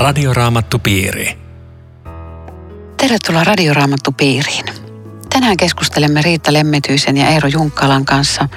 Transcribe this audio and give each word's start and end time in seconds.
Radioraamattupiiri. 0.00 1.38
Tervetuloa 2.96 3.44
Radioraamattupiiriin. 3.44 4.64
Tänään 5.32 5.56
keskustelemme 5.56 6.22
Riitta 6.22 6.52
Lemmetyisen 6.52 7.16
ja 7.16 7.28
Eero 7.28 7.48
Junkkalan 7.48 8.04
kanssa 8.04 8.48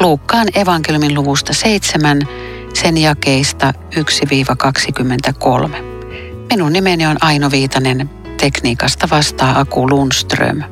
Luukkaan 0.00 0.48
evankeliumin 0.54 1.14
luvusta 1.14 1.52
7, 1.52 2.18
sen 2.74 2.96
jakeista 2.96 3.72
1-23. 3.94 5.76
Minun 6.50 6.72
nimeni 6.72 7.06
on 7.06 7.16
Aino 7.20 7.50
Viitanen, 7.50 8.10
tekniikasta 8.40 9.08
vastaa 9.10 9.58
Aku 9.58 9.90
Lundström. 9.90 10.62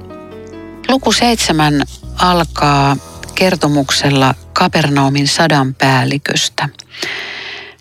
Luku 0.88 1.12
7 1.12 1.82
alkaa 2.18 2.96
kertomuksella 3.34 4.34
Kapernaumin 4.52 5.28
sadan 5.28 5.74
päälliköstä. 5.74 6.68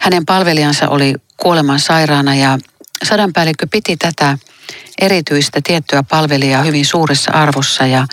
Hänen 0.06 0.26
palvelijansa 0.26 0.90
oli 0.90 1.16
kuoleman 1.38 1.80
sairaana 1.80 2.36
ja 2.36 2.58
sadanpäällikkö 3.04 3.68
piti 3.72 3.98
tätä 3.98 4.38
erityistä 5.02 5.60
tiettyä 5.64 6.04
palvelijaa 6.04 6.64
hyvin 6.64 6.86
suuressa 6.86 7.32
arvossa 7.32 7.86
ja 7.86 8.08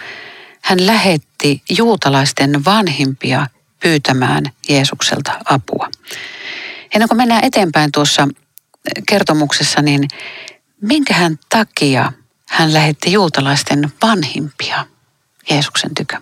hän 0.62 0.86
lähetti 0.86 1.62
juutalaisten 1.78 2.64
vanhimpia 2.64 3.46
pyytämään 3.82 4.44
Jeesukselta 4.68 5.32
apua. 5.44 5.88
Ennen 6.94 7.08
kuin 7.08 7.16
mennään 7.16 7.44
eteenpäin 7.44 7.92
tuossa 7.92 8.28
kertomuksessa, 9.08 9.82
niin 9.82 10.08
minkähän 10.80 11.38
takia 11.48 12.12
hän 12.48 12.72
lähetti 12.72 13.12
juutalaisten 13.12 13.92
vanhimpia 14.02 14.86
Jeesuksen 15.50 15.94
tykö? 15.94 16.20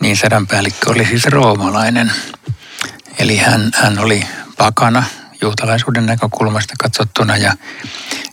Niin 0.00 0.16
sadanpäällikkö 0.16 0.90
oli 0.90 1.04
siis 1.06 1.24
roomalainen. 1.24 2.12
Eli 3.18 3.36
hän, 3.36 3.70
hän 3.74 3.98
oli 3.98 4.26
pakana 4.58 5.04
juutalaisuuden 5.40 6.06
näkökulmasta 6.06 6.74
katsottuna 6.78 7.36
ja 7.36 7.52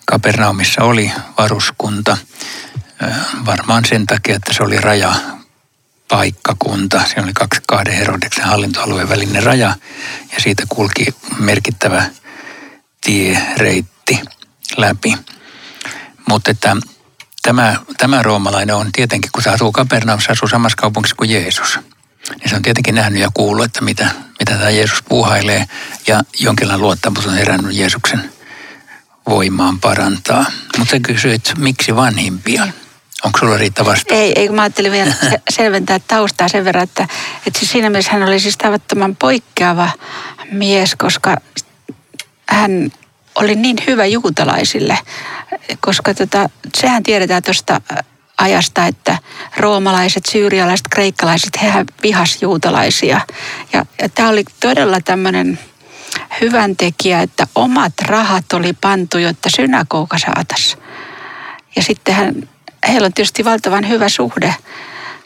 Kapernaumissa 0.05 0.83
oli 0.83 1.11
varuskunta 1.37 2.17
varmaan 3.45 3.85
sen 3.85 4.05
takia, 4.05 4.35
että 4.35 4.53
se 4.53 4.63
oli 4.63 4.77
raja 4.77 5.15
paikkakunta. 6.07 7.01
Se 7.05 7.21
oli 7.21 7.33
kaksi 7.33 7.61
kahden 7.67 7.93
Herodeksen 7.93 8.43
hallintoalueen 8.43 9.09
välinen 9.09 9.43
raja 9.43 9.75
ja 10.33 10.39
siitä 10.39 10.63
kulki 10.69 11.15
merkittävä 11.39 12.03
tiereitti 13.01 14.21
läpi. 14.77 15.17
Mutta 16.29 16.51
että 16.51 16.77
tämä, 17.41 17.75
tämä 17.97 18.23
roomalainen 18.23 18.75
on 18.75 18.91
tietenkin, 18.91 19.31
kun 19.31 19.43
se 19.43 19.49
asuu 19.49 19.71
Kapernaumissa, 19.71 20.31
asuu 20.31 20.47
samassa 20.47 20.75
kaupungissa 20.75 21.15
kuin 21.15 21.29
Jeesus. 21.29 21.79
Niin 22.29 22.49
se 22.49 22.55
on 22.55 22.61
tietenkin 22.61 22.95
nähnyt 22.95 23.21
ja 23.21 23.29
kuullut, 23.33 23.65
että 23.65 23.81
mitä, 23.81 24.07
mitä 24.39 24.57
tämä 24.57 24.69
Jeesus 24.69 25.03
puuhailee 25.03 25.65
ja 26.07 26.21
jonkinlainen 26.39 26.81
luottamus 26.81 27.25
on 27.25 27.33
herännyt 27.33 27.75
Jeesuksen 27.75 28.31
voimaan 29.29 29.79
parantaa. 29.79 30.45
Mutta 30.77 30.91
sä 30.91 30.99
kysyit, 30.99 31.53
miksi 31.57 31.95
vanhimpia? 31.95 32.67
Onko 33.23 33.39
sulla 33.39 33.57
Riitta 33.57 33.85
vasta? 33.85 34.13
Ei, 34.13 34.33
ei 34.35 34.47
kun 34.47 34.55
mä 34.55 34.61
ajattelin 34.61 34.91
vielä 34.91 35.13
selventää 35.49 35.99
taustaa 35.99 36.47
sen 36.47 36.65
verran, 36.65 36.83
että, 36.83 37.07
että 37.47 37.59
siis 37.59 37.71
siinä 37.71 37.89
mielessä 37.89 38.11
hän 38.11 38.23
oli 38.23 38.39
siis 38.39 38.57
tavattoman 38.57 39.15
poikkeava 39.15 39.89
mies, 40.51 40.95
koska 40.95 41.37
hän 42.49 42.91
oli 43.35 43.55
niin 43.55 43.77
hyvä 43.87 44.05
juutalaisille, 44.05 44.97
koska 45.79 46.13
tota, 46.13 46.49
sehän 46.77 47.03
tiedetään 47.03 47.43
tuosta 47.43 47.81
ajasta, 48.37 48.85
että 48.85 49.17
roomalaiset, 49.57 50.25
syyrialaiset, 50.25 50.87
kreikkalaiset, 50.89 51.61
hehän 51.61 51.85
vihas 52.03 52.41
juutalaisia. 52.41 53.21
Ja, 53.73 53.85
ja 54.01 54.09
tämä 54.09 54.29
oli 54.29 54.43
todella 54.59 55.01
tämmöinen 55.01 55.59
hyvän 56.41 56.75
tekijä, 56.75 57.21
että 57.21 57.47
omat 57.55 57.93
rahat 58.01 58.53
oli 58.53 58.73
pantu, 58.73 59.17
jotta 59.17 59.49
synagoga 59.55 60.17
saataisiin. 60.17 60.83
Ja 61.75 61.83
sitten 61.83 62.15
hän, 62.15 62.49
heillä 62.87 63.05
on 63.05 63.13
tietysti 63.13 63.45
valtavan 63.45 63.89
hyvä 63.89 64.09
suhde. 64.09 64.55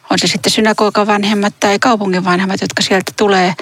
On 0.10 0.20
se 0.20 0.28
sitten 0.28 0.52
synagogan 0.52 1.08
vanhemmat 1.08 1.54
tai 1.60 1.80
kaupungin 1.80 2.26
vanhemmat, 2.26 2.62
jotka 2.62 2.82
sieltä 2.82 3.12
tulee. 3.18 3.54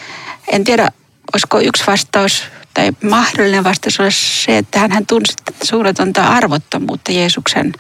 En 0.48 0.64
tiedä, 0.64 0.92
olisiko 1.34 1.60
yksi 1.60 1.84
vastaus 1.88 2.44
tai 2.74 2.92
mahdollinen 3.04 3.64
vastaus 3.64 4.00
olisi 4.00 4.44
se, 4.44 4.58
että 4.58 4.80
hän 4.80 5.06
tunsi 5.06 5.34
suunnatonta 5.64 6.24
arvottomuutta 6.24 7.12
Jeesuksen 7.12 7.74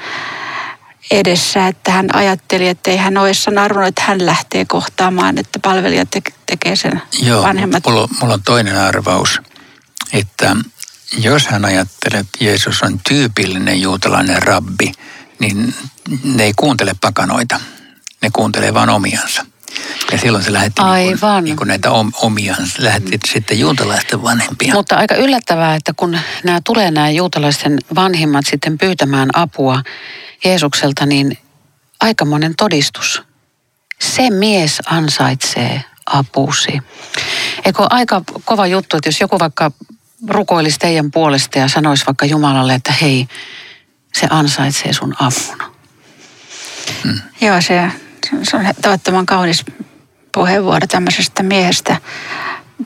edessä, 1.11 1.67
että 1.67 1.91
hän 1.91 2.15
ajatteli, 2.15 2.67
että 2.67 2.91
ei 2.91 2.97
hän 2.97 3.17
ole 3.17 3.33
sanonut, 3.33 3.87
että 3.87 4.01
hän 4.01 4.25
lähtee 4.25 4.65
kohtaamaan, 4.65 5.37
että 5.37 5.59
palvelija 5.59 6.05
te- 6.05 6.33
tekee 6.45 6.75
sen 6.75 7.01
Joo, 7.21 7.43
vanhemmat. 7.43 7.83
Mulla, 7.87 8.09
mulla 8.21 8.33
on 8.33 8.43
toinen 8.43 8.77
arvaus, 8.77 9.41
että 10.13 10.55
jos 11.17 11.47
hän 11.47 11.65
ajattelee, 11.65 12.19
että 12.19 12.37
Jeesus 12.43 12.83
on 12.83 12.99
tyypillinen 13.07 13.81
juutalainen 13.81 14.43
rabbi, 14.43 14.91
niin 15.39 15.75
ne 16.23 16.43
ei 16.43 16.53
kuuntele 16.55 16.95
pakanoita. 17.01 17.59
Ne 18.21 18.29
kuuntelee 18.33 18.73
vain 18.73 18.89
omiansa. 18.89 19.45
Ja 20.11 20.17
silloin 20.17 20.43
se 20.43 20.53
lähetti 20.53 20.81
Niin 20.81 21.19
kuin, 21.19 21.43
niin 21.43 21.57
kuin 21.57 21.67
näitä 21.67 21.91
omia, 22.21 22.55
lähetti 22.77 23.19
sitten 23.27 23.59
juutalaisten 23.59 24.23
vanhempia. 24.23 24.73
Mutta 24.73 24.95
aika 24.95 25.15
yllättävää, 25.15 25.75
että 25.75 25.93
kun 25.95 26.17
nämä 26.43 26.59
tulee 26.63 26.91
nämä 26.91 27.09
juutalaisten 27.09 27.77
vanhimmat 27.95 28.45
sitten 28.45 28.77
pyytämään 28.77 29.29
apua 29.33 29.81
Jeesukselta, 30.45 31.05
niin 31.05 31.37
aikamoinen 31.99 32.55
todistus. 32.55 33.21
Se 34.01 34.29
mies 34.29 34.81
ansaitsee 34.85 35.83
apusi. 36.05 36.81
Eikö 37.65 37.87
aika 37.89 38.21
kova 38.45 38.67
juttu, 38.67 38.97
että 38.97 39.07
jos 39.09 39.21
joku 39.21 39.39
vaikka 39.39 39.71
rukoilisi 40.27 40.79
teidän 40.79 41.11
puolesta 41.11 41.59
ja 41.59 41.67
sanoisi 41.67 42.05
vaikka 42.05 42.25
Jumalalle, 42.25 42.73
että 42.73 42.93
hei, 43.01 43.27
se 44.13 44.27
ansaitsee 44.29 44.93
sun 44.93 45.15
avun. 45.19 45.73
Hmm. 47.03 47.19
Joo, 47.41 47.61
se, 47.61 47.91
se 48.43 48.57
on 48.57 48.65
tavattoman 48.81 49.25
kaunis 49.25 49.65
puheenvuoro 50.31 50.87
tämmöisestä 50.87 51.43
miehestä. 51.43 51.97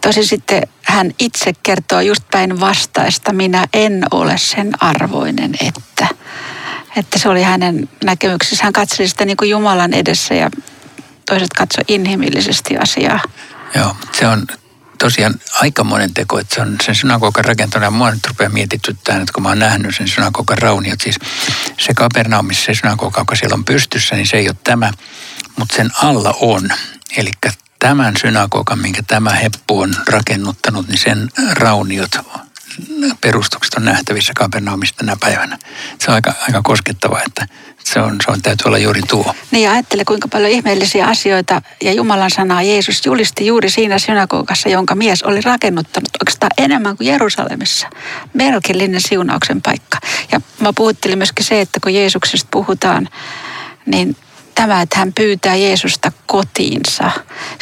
Tosi 0.02 0.26
sitten 0.26 0.68
hän 0.84 1.12
itse 1.20 1.52
kertoo 1.64 2.02
just 2.02 2.24
päin 2.32 2.60
vastaista, 2.60 3.34
minä 3.34 3.68
en 3.74 4.04
ole 4.12 4.38
sen 4.38 4.72
arvoinen, 4.80 5.52
että. 5.68 6.08
Että 6.96 7.20
se 7.20 7.30
oli 7.30 7.44
hänen 7.44 7.90
näkemyksensä. 8.04 8.64
Hän 8.64 8.74
katseli 8.74 9.08
sitä 9.08 9.26
niin 9.26 9.38
kuin 9.38 9.50
Jumalan 9.50 9.94
edessä 9.94 10.34
ja 10.34 10.50
toiset 11.26 11.54
katsoi 11.58 11.84
inhimillisesti 11.88 12.78
asiaa. 12.78 13.20
Joo, 13.76 13.96
se 14.12 14.28
on 14.28 14.48
tosiaan 15.00 15.36
aikamoinen 15.54 16.14
teko, 16.14 16.40
että 16.40 16.56
se 16.56 16.62
on 16.62 16.76
sen 16.86 16.96
synagogan 16.96 17.46
rakentanut. 17.46 17.86
Ja 17.86 17.92
mua 17.92 18.12
nyt 18.12 18.28
rupeaa 18.28 18.50
mietityttämään, 18.50 19.22
että 19.22 19.34
kun 19.34 19.44
mä 19.44 19.50
oon 19.50 19.60
nähnyt 19.60 19.96
sen 19.96 20.08
synagogan 20.08 20.58
rauniot, 20.58 21.02
siis 21.02 21.20
se 21.78 21.94
Kapernaumissa 21.94 22.66
se 22.66 22.74
synagoga, 22.74 23.22
joka 23.22 23.36
siellä 23.36 23.54
on 23.54 23.66
pystyssä, 23.66 24.16
niin 24.16 24.28
se 24.28 24.38
ei 24.38 24.48
ole 24.48 24.56
tämä, 24.64 24.92
mutta 25.56 25.76
sen 25.76 25.90
alla 26.04 26.34
on. 26.42 26.70
Eli 27.18 27.32
tämän 27.80 28.14
synagogan, 28.18 28.80
minkä 28.80 29.04
tämä 29.08 29.30
heppu 29.30 29.80
on 29.80 29.96
rakennuttanut, 30.08 30.88
niin 30.88 30.98
sen 30.98 31.30
rauniot 31.52 32.12
perustukset 33.22 33.74
on 33.74 33.86
nähtävissä 33.86 34.34
Kapernaumissa 34.36 34.96
tänä 34.98 35.18
päivänä. 35.20 35.58
Se 36.00 36.12
on 36.12 36.16
aika, 36.16 36.34
aika 36.42 36.62
koskettava, 36.62 37.22
että 37.28 37.48
se 37.84 38.00
on, 38.00 38.18
se 38.26 38.32
on 38.32 38.42
täytyy 38.42 38.64
olla 38.66 38.78
juuri 38.78 39.02
tuo. 39.10 39.36
Niin 39.52 39.64
ja 39.64 39.72
ajattele 39.72 40.06
kuinka 40.06 40.28
paljon 40.28 40.52
ihmeellisiä 40.52 41.06
asioita 41.06 41.62
ja 41.84 41.94
Jumalan 41.94 42.32
sanaa 42.32 42.62
Jeesus 42.62 43.06
julisti 43.06 43.46
juuri 43.46 43.70
siinä 43.70 44.00
synagogassa, 44.00 44.70
jonka 44.70 44.96
mies 44.96 45.24
oli 45.24 45.42
rakennuttanut 45.42 46.10
oikeastaan 46.22 46.52
enemmän 46.58 46.98
kuin 46.98 47.08
Jerusalemissa. 47.08 47.88
Merkillinen 48.34 49.02
siunauksen 49.02 49.62
paikka. 49.62 49.98
Ja 50.32 50.42
mä 50.60 50.74
puhuttelin 50.74 51.18
myöskin 51.18 51.46
se, 51.46 51.62
että 51.62 51.80
kun 51.84 51.94
Jeesuksesta 51.94 52.48
puhutaan, 52.52 53.10
niin 53.86 54.16
tämä, 54.56 54.82
että 54.82 55.00
hän 55.00 55.14
pyytää 55.14 55.56
Jeesusta 55.56 56.12
kotiinsa. 56.26 57.12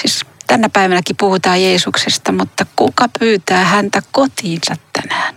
Siis 0.01 0.25
tänä 0.47 0.69
päivänäkin 0.69 1.15
puhutaan 1.19 1.63
Jeesuksesta, 1.63 2.31
mutta 2.31 2.65
kuka 2.75 3.09
pyytää 3.19 3.63
häntä 3.63 4.01
kotiinsa 4.11 4.75
tänään? 4.93 5.35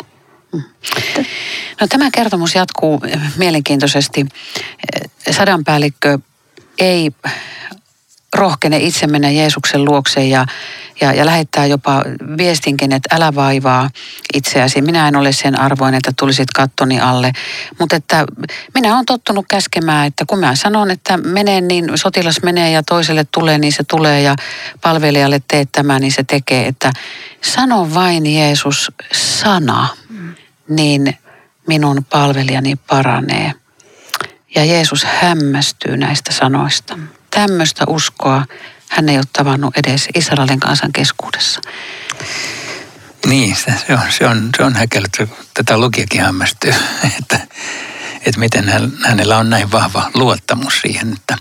No, 1.81 1.87
tämä 1.89 2.11
kertomus 2.11 2.55
jatkuu 2.55 3.01
mielenkiintoisesti. 3.37 4.27
Sadanpäällikkö 5.31 6.19
ei 6.79 7.11
rohkene 8.41 8.77
itse 8.77 9.07
mennä 9.07 9.31
Jeesuksen 9.31 9.85
luokse 9.85 10.25
ja, 10.25 10.47
ja, 11.01 11.13
ja 11.13 11.27
lähettää 11.27 11.67
jopa 11.67 12.03
viestinkin, 12.39 12.93
että 12.93 13.17
älä 13.17 13.35
vaivaa 13.35 13.91
itseäsi. 14.35 14.83
Minä 14.83 15.09
en 15.09 15.17
ole 15.17 15.33
sen 15.33 15.61
arvoin, 15.61 15.95
että 15.95 16.13
tulisit 16.19 16.51
kattoni 16.51 17.01
alle. 17.01 17.33
Mutta 17.79 17.97
että 17.97 18.25
minä 18.75 18.95
olen 18.95 19.07
tottunut 19.07 19.45
käskemään, 19.49 20.07
että 20.07 20.25
kun 20.27 20.39
mä 20.39 20.55
sanon, 20.55 20.91
että 20.91 21.17
menee, 21.17 21.61
niin 21.61 21.91
sotilas 21.95 22.43
menee 22.43 22.71
ja 22.71 22.83
toiselle 22.83 23.27
tulee, 23.35 23.59
niin 23.59 23.73
se 23.73 23.85
tulee 23.85 24.23
ja 24.23 24.35
palvelijalle 24.81 25.41
teet 25.49 25.69
tämä, 25.73 25.99
niin 25.99 26.13
se 26.13 26.25
tekee. 26.25 26.67
Että 26.67 26.93
sano 27.43 27.95
vain 27.95 28.27
Jeesus 28.27 28.93
sana, 29.13 29.89
niin 30.69 31.19
minun 31.67 32.05
palvelijani 32.05 32.77
paranee. 32.77 33.53
Ja 34.55 34.65
Jeesus 34.65 35.05
hämmästyy 35.05 35.97
näistä 35.97 36.33
sanoista 36.33 36.99
tämmöistä 37.31 37.85
uskoa 37.87 38.47
hän 38.89 39.09
ei 39.09 39.17
ole 39.17 39.25
tavannut 39.33 39.77
edes 39.77 40.09
Israelin 40.15 40.61
kansan 40.61 40.93
keskuudessa. 40.93 41.61
Niin, 43.27 43.57
se, 43.57 43.95
on, 43.95 44.01
se 44.11 44.27
on, 44.27 44.51
se 44.57 44.65
on 44.65 44.77
häkellyt. 44.77 45.17
Tätä 45.55 45.79
lukiakin 45.79 46.21
hämmästyy, 46.21 46.75
että, 47.19 47.41
että 48.27 48.41
miten 48.41 48.65
hänellä 49.05 49.39
on 49.39 49.51
näin 49.51 49.73
vahva 49.73 50.11
luottamus 50.15 50.81
siihen, 50.81 51.13
että 51.13 51.39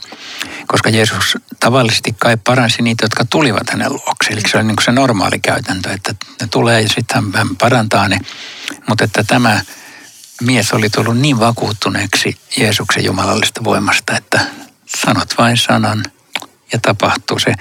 koska 0.67 0.89
Jeesus 0.89 1.37
tavallisesti 1.59 2.15
kai 2.19 2.37
paransi 2.37 2.81
niitä, 2.81 3.05
jotka 3.05 3.25
tulivat 3.25 3.69
hänen 3.69 3.93
luokse. 3.93 4.29
Eli 4.29 4.41
se 4.51 4.57
on 4.57 4.67
niin 4.67 4.75
se 4.85 4.91
normaali 4.91 5.39
käytäntö, 5.39 5.93
että 5.93 6.15
ne 6.41 6.47
tulee 6.47 6.81
ja 6.81 6.89
sitten 6.89 7.33
hän 7.33 7.55
parantaa 7.55 8.07
ne. 8.07 8.19
Mutta 8.89 9.03
että 9.03 9.23
tämä 9.23 9.61
mies 10.41 10.73
oli 10.73 10.89
tullut 10.89 11.17
niin 11.17 11.39
vakuuttuneeksi 11.39 12.37
Jeesuksen 12.57 13.05
jumalallista 13.05 13.63
voimasta, 13.63 14.17
että 14.17 14.39
sanot 14.97 15.37
vain 15.37 15.57
sanan 15.57 16.03
ja 16.73 16.79
tapahtuu 16.81 17.39
se. 17.39 17.53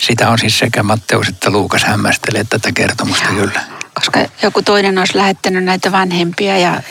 Sitä 0.00 0.30
on 0.30 0.38
siis 0.38 0.58
sekä 0.58 0.82
Matteus 0.82 1.28
että 1.28 1.50
Luukas 1.50 1.84
hämmästelee 1.84 2.44
tätä 2.44 2.72
kertomusta 2.72 3.24
Joo. 3.24 3.34
kyllä. 3.34 3.60
Koska 3.94 4.20
joku 4.42 4.62
toinen 4.62 4.98
olisi 4.98 5.16
lähettänyt 5.16 5.64
näitä 5.64 5.92
vanhempia 5.92 6.58
ja 6.58 6.82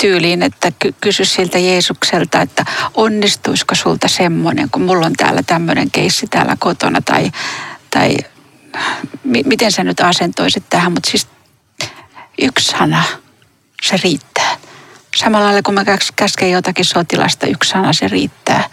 tyyliin, 0.00 0.42
että 0.42 0.72
kysy 1.00 1.24
siltä 1.24 1.58
Jeesukselta, 1.58 2.40
että 2.40 2.64
onnistuisiko 2.94 3.74
sulta 3.74 4.08
semmoinen, 4.08 4.70
kun 4.70 4.82
mulla 4.82 5.06
on 5.06 5.12
täällä 5.12 5.42
tämmöinen 5.42 5.90
keissi 5.90 6.26
täällä 6.26 6.56
kotona 6.58 7.00
tai, 7.00 7.30
tai 7.90 8.16
miten 9.44 9.72
sä 9.72 9.84
nyt 9.84 10.00
asentoisit 10.00 10.64
tähän, 10.70 10.92
mutta 10.92 11.10
siis 11.10 11.28
yksi 12.42 12.66
sana, 12.66 13.02
se 13.82 13.96
riittää. 14.04 14.56
Samalla 15.16 15.46
lailla 15.46 15.62
kun 15.62 15.74
mä 15.74 15.84
käsken 16.16 16.50
jotakin 16.50 16.84
sotilasta, 16.84 17.46
yksi 17.46 17.70
sana 17.70 17.92
se 17.92 18.08
riittää. 18.08 18.68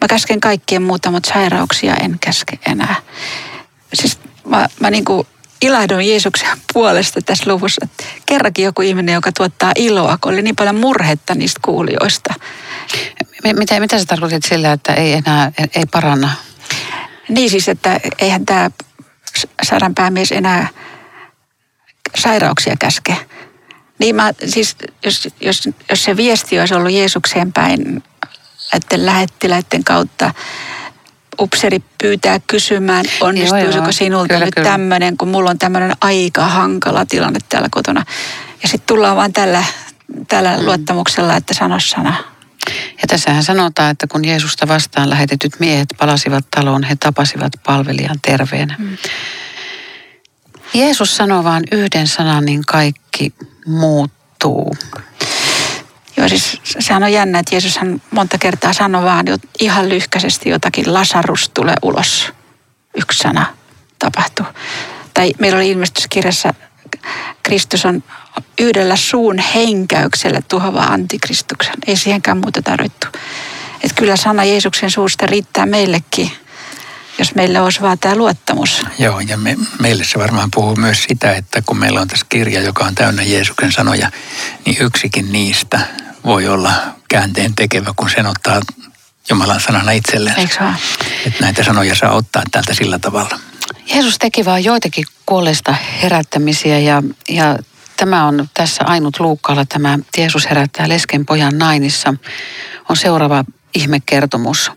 Mä 0.00 0.08
käsken 0.08 0.40
kaikkien 0.40 0.82
muuta, 0.82 1.10
mutta 1.10 1.32
sairauksia 1.32 1.94
en 1.94 2.18
käske 2.20 2.58
enää. 2.66 2.94
Siis 3.94 4.18
mä, 4.44 4.68
mä 4.80 4.90
niin 4.90 5.04
kuin 5.04 5.26
ilahdun 5.62 6.08
Jeesuksen 6.08 6.48
puolesta 6.72 7.20
tässä 7.22 7.50
luvussa. 7.50 7.88
Kerrankin 8.26 8.64
joku 8.64 8.82
ihminen, 8.82 9.12
joka 9.12 9.32
tuottaa 9.32 9.72
iloa, 9.76 10.18
kun 10.20 10.32
oli 10.32 10.42
niin 10.42 10.56
paljon 10.56 10.76
murhetta 10.76 11.34
niistä 11.34 11.60
kuulijoista. 11.64 12.34
Mitä, 13.56 13.80
mitä 13.80 13.98
sä 13.98 14.04
tarkoitit 14.04 14.44
sillä, 14.44 14.72
että 14.72 14.94
ei 14.94 15.12
enää 15.12 15.52
ei 15.74 15.86
paranna? 15.86 16.30
Niin 17.28 17.50
siis, 17.50 17.68
että 17.68 18.00
eihän 18.18 18.46
tämä 18.46 18.70
sadanpäämies 19.62 20.32
enää 20.32 20.68
sairauksia 22.16 22.76
käske. 22.78 23.16
Niin 23.98 24.16
mä, 24.16 24.32
siis 24.46 24.76
jos, 25.04 25.28
jos, 25.40 25.68
jos 25.90 26.04
se 26.04 26.16
viesti 26.16 26.60
olisi 26.60 26.74
ollut 26.74 26.92
Jeesukseen 26.92 27.52
päin, 27.52 28.02
että 28.74 29.06
lähettiläiden 29.06 29.84
kautta 29.84 30.34
upseri 31.40 31.82
pyytää 32.02 32.40
kysymään, 32.46 33.04
onnistuisiko 33.20 33.92
sinulta 33.92 34.34
kyllä, 34.34 34.44
nyt 34.44 34.54
tämmöinen, 34.54 35.16
kun 35.16 35.28
mulla 35.28 35.50
on 35.50 35.58
tämmöinen 35.58 35.96
aika 36.00 36.44
hankala 36.44 37.06
tilanne 37.06 37.38
täällä 37.48 37.68
kotona. 37.70 38.04
Ja 38.62 38.68
sitten 38.68 38.86
tullaan 38.86 39.16
vaan 39.16 39.32
tällä, 39.32 39.64
tällä 40.28 40.56
mm. 40.56 40.64
luottamuksella, 40.64 41.36
että 41.36 41.54
sano 41.54 41.80
sana. 41.80 42.24
Ja 43.02 43.08
tässähän 43.08 43.44
sanotaan, 43.44 43.90
että 43.90 44.06
kun 44.06 44.24
Jeesusta 44.24 44.68
vastaan 44.68 45.10
lähetetyt 45.10 45.52
miehet 45.58 45.88
palasivat 45.98 46.44
taloon, 46.50 46.82
he 46.82 46.96
tapasivat 46.96 47.52
palvelijan 47.66 48.18
terveenä. 48.22 48.76
Mm. 48.78 48.96
Jeesus 50.74 51.16
sanoo 51.16 51.44
vain 51.44 51.64
yhden 51.72 52.06
sanan, 52.06 52.44
niin 52.44 52.62
kaikki 52.66 53.34
muuttuu. 53.66 54.76
Joo, 56.16 56.28
siis 56.28 56.60
sehän 56.64 57.02
on 57.02 57.12
jännä, 57.12 57.38
että 57.38 57.54
Jeesushan 57.54 58.02
monta 58.10 58.38
kertaa 58.38 58.72
sanoi 58.72 59.02
vaan 59.02 59.26
ihan 59.60 59.88
lyhkäisesti 59.88 60.48
jotakin, 60.48 60.94
Lasarus 60.94 61.50
tulee 61.54 61.76
ulos. 61.82 62.32
Yksi 62.96 63.18
sana 63.18 63.46
tapahtui. 63.98 64.46
Tai 65.14 65.32
meillä 65.38 65.56
oli 65.56 65.70
ilmestyskirjassa, 65.70 66.54
Kristus 67.42 67.86
on 67.86 68.02
yhdellä 68.58 68.96
suun 68.96 69.38
henkäyksellä 69.38 70.40
tuhova 70.48 70.80
antikristuksen. 70.80 71.74
Ei 71.86 71.96
siihenkään 71.96 72.38
muuta 72.38 72.62
tarvittu. 72.62 73.06
Että 73.82 73.94
kyllä 73.94 74.16
sana 74.16 74.44
Jeesuksen 74.44 74.90
suusta 74.90 75.26
riittää 75.26 75.66
meillekin 75.66 76.30
jos 77.18 77.34
meillä 77.34 77.62
olisi 77.62 77.80
vaan 77.80 77.98
tämä 77.98 78.16
luottamus. 78.16 78.86
Joo, 78.98 79.20
ja 79.20 79.36
me, 79.36 79.56
meille 79.80 80.04
se 80.04 80.18
varmaan 80.18 80.50
puhuu 80.54 80.76
myös 80.76 81.02
sitä, 81.02 81.32
että 81.32 81.62
kun 81.62 81.78
meillä 81.78 82.00
on 82.00 82.08
tässä 82.08 82.26
kirja, 82.28 82.62
joka 82.62 82.84
on 82.84 82.94
täynnä 82.94 83.22
Jeesuksen 83.22 83.72
sanoja, 83.72 84.10
niin 84.64 84.76
yksikin 84.80 85.32
niistä 85.32 85.80
voi 86.24 86.48
olla 86.48 86.72
käänteen 87.08 87.54
tekevä, 87.54 87.92
kun 87.96 88.10
sen 88.10 88.26
ottaa 88.26 88.60
Jumalan 89.30 89.60
sanana 89.60 89.90
itselleen. 89.90 90.38
Eikö 90.38 90.54
vaan? 90.60 90.76
Että 91.26 91.44
näitä 91.44 91.64
sanoja 91.64 91.94
saa 91.94 92.12
ottaa 92.12 92.42
täältä 92.50 92.74
sillä 92.74 92.98
tavalla. 92.98 93.38
Jeesus 93.86 94.18
teki 94.18 94.44
vain 94.44 94.64
joitakin 94.64 95.04
kuolleista 95.26 95.74
herättämisiä 96.02 96.78
ja, 96.78 97.02
ja 97.28 97.58
tämä 97.96 98.26
on 98.26 98.48
tässä 98.54 98.84
ainut 98.84 99.20
Luukkaalla 99.20 99.64
tämä 99.64 99.98
Jeesus 100.16 100.50
herättää 100.50 100.88
lesken 100.88 101.26
pojan 101.26 101.58
nainissa 101.58 102.14
on 102.88 102.96
seuraava 102.96 103.44
ihmekertomus. 103.74 104.72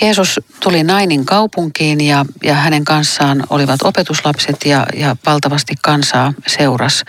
Jeesus 0.00 0.40
tuli 0.60 0.84
Nainin 0.84 1.24
kaupunkiin 1.24 2.00
ja, 2.00 2.24
ja 2.42 2.54
hänen 2.54 2.84
kanssaan 2.84 3.44
olivat 3.50 3.82
opetuslapset 3.82 4.56
ja, 4.64 4.86
ja 4.96 5.16
valtavasti 5.26 5.74
kansaa 5.82 6.32
seuras. 6.46 7.04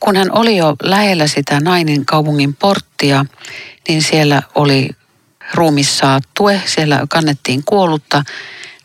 Kun 0.00 0.16
hän 0.16 0.32
oli 0.32 0.56
jo 0.56 0.76
lähellä 0.82 1.26
sitä 1.26 1.60
Nainin 1.60 2.06
kaupungin 2.06 2.54
porttia, 2.54 3.24
niin 3.88 4.02
siellä 4.02 4.42
oli 4.54 4.90
ruumissaattue, 5.54 6.62
siellä 6.66 7.06
kannettiin 7.10 7.62
kuollutta 7.64 8.24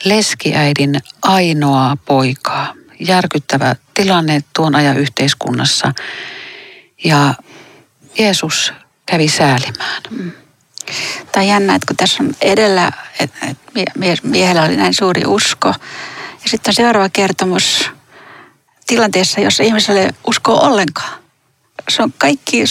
leskiäidin 0.03 0.99
ainoaa 1.21 1.97
poikaa. 2.05 2.73
Järkyttävä 2.99 3.75
tilanne 3.93 4.43
tuon 4.55 4.75
ajan 4.75 4.97
yhteiskunnassa. 4.97 5.93
Ja 7.03 7.33
Jeesus 8.19 8.73
kävi 9.05 9.27
säälimään. 9.27 10.01
Mm. 10.09 10.31
Tämä 11.37 11.45
on 11.45 11.49
jännä, 11.49 11.75
että 11.75 11.85
kun 11.87 11.97
tässä 11.97 12.23
on 12.23 12.33
edellä, 12.41 12.91
että 13.19 13.47
miehellä 14.23 14.63
oli 14.63 14.75
näin 14.75 14.93
suuri 14.93 15.21
usko. 15.25 15.67
Ja 16.43 16.49
sitten 16.49 16.69
on 16.69 16.73
seuraava 16.73 17.09
kertomus 17.09 17.89
tilanteessa, 18.87 19.41
jossa 19.41 19.63
ihmiselle 19.63 20.09
usko 20.27 20.53
ollenkaan. 20.53 21.19
Se 21.89 22.03
on 22.03 22.13
kaikki 22.17 22.63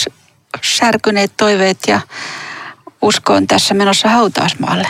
särkyneet 0.63 1.31
toiveet 1.37 1.77
ja 1.87 2.01
usko 3.01 3.33
on 3.33 3.47
tässä 3.47 3.73
menossa 3.73 4.09
hautausmaalle. 4.09 4.87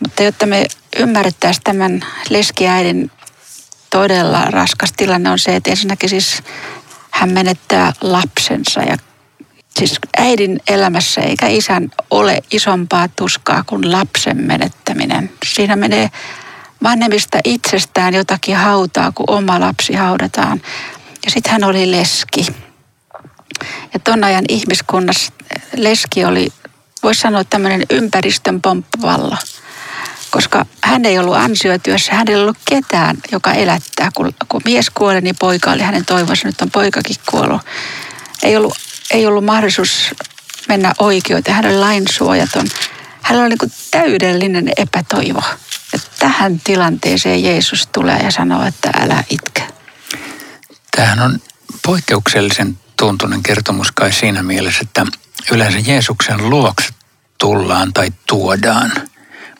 Mutta 0.00 0.22
jotta 0.22 0.46
me 0.46 0.66
ymmärrettäisiin 0.98 1.64
tämän 1.64 2.04
leskiäidin 2.30 3.10
todella 3.90 4.44
raskas 4.44 4.92
tilanne 4.96 5.30
on 5.30 5.38
se, 5.38 5.56
että 5.56 5.70
ensinnäkin 5.70 6.08
siis 6.08 6.42
hän 7.10 7.32
menettää 7.32 7.92
lapsensa 8.00 8.80
ja 8.80 8.96
siis 9.78 9.98
äidin 10.18 10.60
elämässä 10.68 11.20
eikä 11.20 11.46
isän 11.46 11.90
ole 12.10 12.42
isompaa 12.50 13.08
tuskaa 13.08 13.64
kuin 13.66 13.92
lapsen 13.92 14.36
menettäminen. 14.36 15.30
Siinä 15.54 15.76
menee 15.76 16.10
vanhemmista 16.82 17.38
itsestään 17.44 18.14
jotakin 18.14 18.56
hautaa, 18.56 19.12
kun 19.12 19.30
oma 19.30 19.60
lapsi 19.60 19.94
haudataan. 19.94 20.62
Ja 21.24 21.30
sitten 21.30 21.52
hän 21.52 21.64
oli 21.64 21.90
leski. 21.90 22.46
Ja 23.94 24.00
ton 24.04 24.24
ajan 24.24 24.44
ihmiskunnassa 24.48 25.32
leski 25.76 26.24
oli, 26.24 26.48
voisi 27.02 27.20
sanoa 27.20 27.44
tämmöinen 27.44 27.82
ympäristön 27.90 28.62
pomppavalla. 28.62 29.38
Koska 30.30 30.66
hän 30.84 31.04
ei 31.04 31.18
ollut 31.18 31.36
ansiotyössä, 31.36 32.14
hän 32.14 32.28
ei 32.28 32.36
ollut 32.36 32.56
ketään, 32.64 33.16
joka 33.32 33.52
elättää. 33.52 34.10
Kun, 34.14 34.34
kun 34.48 34.60
mies 34.64 34.90
kuoli, 34.90 35.20
niin 35.20 35.36
poika 35.38 35.72
oli 35.72 35.82
hänen 35.82 36.04
toivonsa, 36.04 36.48
nyt 36.48 36.60
on 36.60 36.70
poikakin 36.70 37.16
kuollut. 37.30 37.62
Ei 38.42 38.56
ollut 38.56 38.74
ei 39.12 39.26
ollut 39.26 39.44
mahdollisuus 39.44 40.14
mennä 40.68 40.92
oikeuteen. 40.98 41.54
Hän 41.56 41.66
oli 41.66 41.76
lainsuojaton. 41.76 42.66
Hänellä 43.22 43.46
oli 43.46 43.54
niin 43.60 43.72
täydellinen 43.90 44.72
epätoivo. 44.76 45.42
Ja 45.92 45.98
tähän 46.18 46.60
tilanteeseen 46.64 47.44
Jeesus 47.44 47.86
tulee 47.86 48.18
ja 48.18 48.30
sanoo, 48.30 48.66
että 48.66 48.90
älä 49.00 49.24
itke. 49.30 49.66
Tämähän 50.96 51.20
on 51.20 51.40
poikkeuksellisen 51.86 52.78
tuntunen 52.96 53.42
kertomus 53.42 53.92
kai 53.92 54.12
siinä 54.12 54.42
mielessä, 54.42 54.80
että 54.82 55.06
yleensä 55.52 55.78
Jeesuksen 55.78 56.50
luokse 56.50 56.88
tullaan 57.38 57.92
tai 57.92 58.12
tuodaan. 58.26 58.92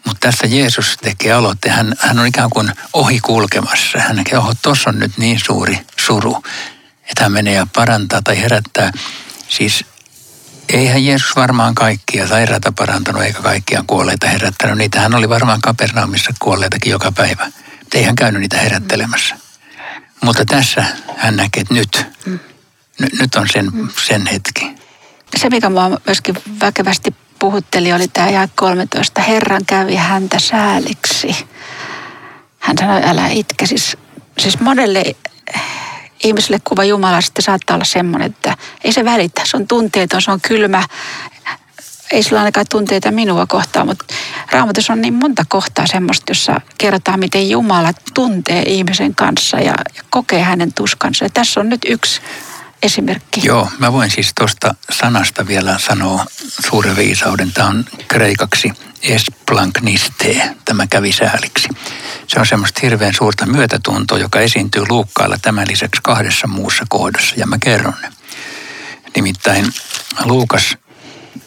Mutta 0.06 0.28
tässä 0.28 0.46
Jeesus 0.46 0.96
tekee 1.02 1.32
aloitteen. 1.32 1.74
Hän, 1.74 1.94
hän 1.98 2.18
on 2.18 2.26
ikään 2.26 2.50
kuin 2.50 2.72
ohi 2.92 3.20
kulkemassa. 3.20 3.98
Hän 3.98 4.16
näkee, 4.16 4.38
oho, 4.38 4.54
tuossa 4.62 4.90
on 4.90 4.98
nyt 4.98 5.18
niin 5.18 5.40
suuri 5.44 5.78
suru, 6.00 6.44
että 7.02 7.22
hän 7.22 7.32
menee 7.32 7.54
ja 7.54 7.66
parantaa 7.74 8.22
tai 8.22 8.40
herättää 8.40 8.92
Siis 9.48 9.84
eihän 10.68 11.04
Jeesus 11.04 11.36
varmaan 11.36 11.74
kaikkia 11.74 12.28
sairaita 12.28 12.72
parantanut 12.72 13.22
eikä 13.22 13.42
kaikkia 13.42 13.84
kuolleita 13.86 14.28
herättänyt. 14.28 14.78
Niitähän 14.78 15.14
oli 15.14 15.28
varmaan 15.28 15.60
Kapernaumissa 15.60 16.34
kuolleitakin 16.38 16.90
joka 16.90 17.12
päivä. 17.12 17.44
Mutta 17.78 17.98
ei 17.98 18.04
hän 18.04 18.14
käynyt 18.14 18.40
niitä 18.40 18.58
herättelemässä. 18.58 19.36
Mutta 20.24 20.44
tässä 20.44 20.84
hän 21.16 21.36
näkee, 21.36 21.60
että 21.60 21.74
nyt, 21.74 22.06
mm. 22.26 22.38
n- 23.02 23.18
nyt 23.20 23.34
on 23.34 23.46
sen, 23.52 23.70
sen 24.06 24.26
hetki. 24.26 24.70
Se, 25.36 25.50
mikä 25.50 25.70
mua 25.70 26.00
myöskin 26.06 26.34
väkevästi 26.60 27.14
puhutteli, 27.38 27.92
oli 27.92 28.08
tämä 28.08 28.30
jae 28.30 28.48
13. 28.54 29.20
Herran 29.20 29.66
kävi 29.66 29.96
häntä 29.96 30.38
sääliksi. 30.38 31.36
Hän 32.58 32.78
sanoi, 32.78 33.00
älä 33.04 33.28
itke. 33.28 33.66
Siis, 33.66 33.96
siis 34.38 34.60
monelle 34.60 35.02
ihmiselle 36.22 36.60
kuva 36.64 36.84
Jumalasta 36.84 37.42
saattaa 37.42 37.74
olla 37.74 37.84
semmoinen, 37.84 38.30
että 38.30 38.56
ei 38.84 38.92
se 38.92 39.04
välitä. 39.04 39.42
Se 39.44 39.56
on 39.56 39.68
tunteeton, 39.68 40.22
se 40.22 40.30
on 40.30 40.40
kylmä. 40.40 40.88
Ei 42.12 42.22
sillä 42.22 42.38
ainakaan 42.38 42.66
tunteita 42.70 43.10
minua 43.10 43.46
kohtaan, 43.46 43.86
mutta 43.86 44.04
raamatussa 44.50 44.92
on 44.92 45.00
niin 45.00 45.14
monta 45.14 45.44
kohtaa 45.48 45.86
semmoista, 45.86 46.30
jossa 46.30 46.60
kerrotaan, 46.78 47.20
miten 47.20 47.50
Jumala 47.50 47.92
tuntee 48.14 48.62
ihmisen 48.62 49.14
kanssa 49.14 49.56
ja, 49.56 49.74
ja 49.96 50.02
kokee 50.10 50.42
hänen 50.42 50.72
tuskansa. 50.74 51.24
Ja 51.24 51.30
tässä 51.30 51.60
on 51.60 51.68
nyt 51.68 51.80
yksi 51.88 52.20
esimerkki. 52.82 53.40
Joo, 53.44 53.68
mä 53.78 53.92
voin 53.92 54.10
siis 54.10 54.32
tuosta 54.38 54.74
sanasta 54.90 55.46
vielä 55.46 55.78
sanoa 55.78 56.26
suuren 56.68 56.96
viisauden. 56.96 57.52
Tämä 57.52 57.68
on 57.68 57.84
kreikaksi 58.08 58.72
esplankniste, 59.02 60.50
tämä 60.64 60.86
kävi 60.86 61.12
sääliksi. 61.12 61.68
Se 62.28 62.40
on 62.40 62.46
semmoista 62.46 62.80
hirveän 62.82 63.14
suurta 63.14 63.46
myötätuntoa, 63.46 64.18
joka 64.18 64.40
esiintyy 64.40 64.84
Luukkaalla 64.88 65.36
tämän 65.42 65.68
lisäksi 65.68 66.00
kahdessa 66.02 66.46
muussa 66.46 66.84
kohdassa, 66.88 67.34
ja 67.36 67.46
mä 67.46 67.58
kerron 67.58 67.94
ne. 68.02 68.12
Nimittäin 69.16 69.72
Luukas 70.24 70.76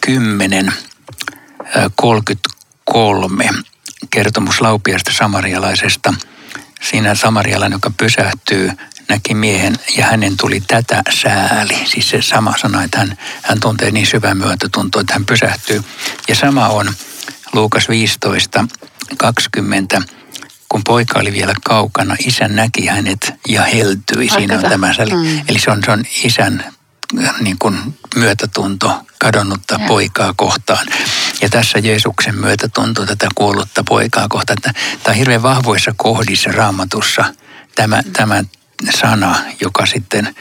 10, 0.01 0.73
33, 1.95 3.49
kertomus 4.09 4.61
laupiasta 4.61 5.11
samarialaisesta. 5.13 6.13
Siinä 6.81 7.15
samarialainen, 7.15 7.75
joka 7.75 7.91
pysähtyy 7.97 8.71
näki 9.09 9.33
miehen 9.33 9.79
ja 9.97 10.05
hänen 10.05 10.37
tuli 10.37 10.61
tätä 10.67 11.01
sääli. 11.21 11.77
Siis 11.85 12.09
se 12.09 12.21
sama 12.21 12.53
sana, 12.61 12.83
että 12.83 12.97
hän, 12.97 13.17
hän 13.41 13.59
tuntee 13.59 13.91
niin 13.91 14.07
syvää 14.07 14.33
myötätuntoa, 14.33 15.01
että 15.01 15.13
hän 15.13 15.25
pysähtyy. 15.25 15.83
Ja 16.27 16.35
sama 16.35 16.67
on 16.67 16.93
Luukas 17.55 17.89
15, 17.89 18.65
20, 19.17 20.01
kun 20.69 20.81
poika 20.83 21.19
oli 21.19 21.33
vielä 21.33 21.53
kaukana, 21.63 22.15
isä 22.25 22.47
näki 22.47 22.87
hänet 22.87 23.33
ja 23.47 23.61
heltyi. 23.61 24.29
Siinä 24.29 24.55
on 24.55 24.63
tämä 24.63 24.93
sääli. 24.93 25.13
Mm. 25.13 25.41
Eli 25.47 25.59
se 25.59 25.71
on, 25.71 25.81
se 25.85 25.91
on 25.91 26.03
isän 26.23 26.65
niin 27.39 27.57
kuin 27.59 27.77
myötätunto 28.15 29.01
kadonnutta 29.19 29.75
ja. 29.79 29.87
poikaa 29.87 30.33
kohtaan. 30.35 30.87
Ja 31.41 31.49
tässä 31.49 31.79
Jeesuksen 31.79 32.35
myötätunto 32.35 33.05
tätä 33.05 33.27
kuollutta 33.35 33.83
poikaa 33.83 34.27
kohtaan. 34.29 34.57
Tämä 34.61 34.75
on 35.07 35.15
hirveän 35.15 35.43
vahvoissa 35.43 35.91
kohdissa 35.97 36.51
raamatussa 36.51 37.33
tämä, 37.75 38.03
tämä 38.13 38.43
sana, 38.91 39.35
joka 39.61 39.85
sitten, 39.85 40.35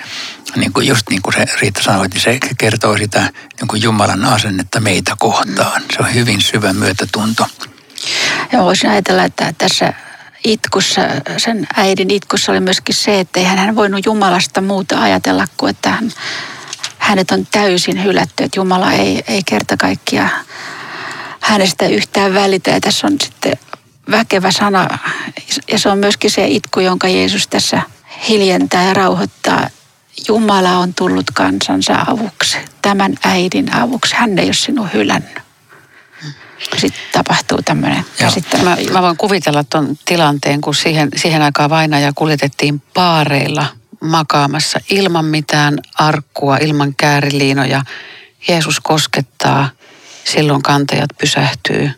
niin 0.56 0.72
kuin 0.72 0.86
just 0.86 1.10
niin 1.10 1.22
kuin 1.22 1.34
se 1.34 1.46
Riitta 1.60 1.82
sanoi, 1.82 2.06
että 2.06 2.20
se 2.20 2.38
kertoo 2.58 2.98
sitä 2.98 3.20
niin 3.60 3.68
kuin 3.68 3.82
Jumalan 3.82 4.24
asennetta 4.24 4.80
meitä 4.80 5.16
kohtaan. 5.18 5.82
Se 5.92 6.02
on 6.02 6.14
hyvin 6.14 6.40
syvä 6.40 6.72
myötätunto. 6.72 7.46
Ja 8.52 8.58
voisin 8.58 8.90
ajatella, 8.90 9.24
että 9.24 9.54
tässä 9.58 9.92
itkussa, 10.44 11.00
sen 11.36 11.66
äidin 11.76 12.10
itkussa 12.10 12.52
oli 12.52 12.60
myöskin 12.60 12.94
se, 12.94 13.20
että 13.20 13.40
ei 13.40 13.46
hän 13.46 13.76
voinut 13.76 14.06
Jumalasta 14.06 14.60
muuta 14.60 15.02
ajatella 15.02 15.46
kuin, 15.56 15.70
että 15.70 15.90
hän, 15.90 16.12
hänet 16.98 17.30
on 17.30 17.46
täysin 17.50 18.04
hylätty, 18.04 18.44
että 18.44 18.60
Jumala 18.60 18.92
ei, 18.92 19.24
ei 19.28 19.42
kerta 19.46 19.76
kaikkia 19.76 20.28
hänestä 21.40 21.86
yhtään 21.86 22.34
välitä. 22.34 22.70
Ja 22.70 22.80
tässä 22.80 23.06
on 23.06 23.16
sitten 23.20 23.58
väkevä 24.10 24.50
sana, 24.50 24.98
ja 25.68 25.78
se 25.78 25.88
on 25.88 25.98
myöskin 25.98 26.30
se 26.30 26.46
itku, 26.46 26.80
jonka 26.80 27.08
Jeesus 27.08 27.48
tässä 27.48 27.82
hiljentää 28.28 28.84
ja 28.84 28.94
rauhoittaa. 28.94 29.68
Jumala 30.28 30.70
on 30.70 30.94
tullut 30.94 31.30
kansansa 31.34 32.04
avuksi, 32.06 32.56
tämän 32.82 33.14
äidin 33.24 33.74
avuksi. 33.74 34.14
Hän 34.14 34.38
ei 34.38 34.46
ole 34.46 34.54
sinua 34.54 34.88
hylännyt. 34.94 35.44
Sitten 36.76 37.02
tapahtuu 37.12 37.62
tämmöinen 37.62 38.04
käsittely. 38.18 38.62
Mä, 38.64 38.76
mä 38.92 39.02
voin 39.02 39.16
kuvitella 39.16 39.64
tuon 39.64 39.98
tilanteen, 40.04 40.60
kun 40.60 40.74
siihen, 40.74 41.08
siihen 41.16 41.42
aikaan 41.42 41.70
vainaja 41.70 42.12
kuljetettiin 42.14 42.82
paareilla 42.94 43.66
makaamassa 44.00 44.80
ilman 44.90 45.24
mitään 45.24 45.78
arkkua, 45.94 46.56
ilman 46.56 46.94
kääriliinoja. 46.94 47.82
Jeesus 48.48 48.80
koskettaa, 48.80 49.70
silloin 50.24 50.62
kantajat 50.62 51.10
pysähtyy. 51.20 51.90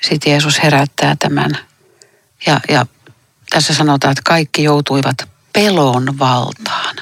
Sitten 0.00 0.30
Jeesus 0.30 0.62
herättää 0.62 1.16
tämän 1.18 1.58
ja, 2.46 2.60
ja 2.68 2.86
tässä 3.54 3.74
sanotaan, 3.74 4.12
että 4.12 4.22
kaikki 4.24 4.62
joutuivat 4.62 5.28
pelon 5.52 6.18
valtaan. 6.18 6.96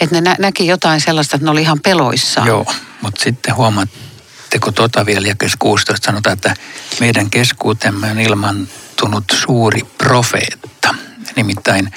Että 0.00 0.14
ne 0.14 0.20
nä- 0.20 0.36
näki 0.38 0.66
jotain 0.66 1.00
sellaista, 1.00 1.36
että 1.36 1.44
ne 1.44 1.50
oli 1.50 1.62
ihan 1.62 1.80
peloissaan. 1.80 2.46
Joo, 2.46 2.72
mutta 3.02 3.24
sitten 3.24 3.54
huomaatteko 3.56 4.72
tota 4.72 5.06
vielä 5.06 5.28
jakes 5.28 5.52
16 5.58 6.06
sanotaan, 6.06 6.32
että 6.32 6.54
meidän 7.00 7.30
keskuutemme 7.30 8.10
on 8.10 8.20
ilmantunut 8.20 9.24
suuri 9.32 9.80
profeetta. 9.98 10.94
Nimittäin 11.36 11.94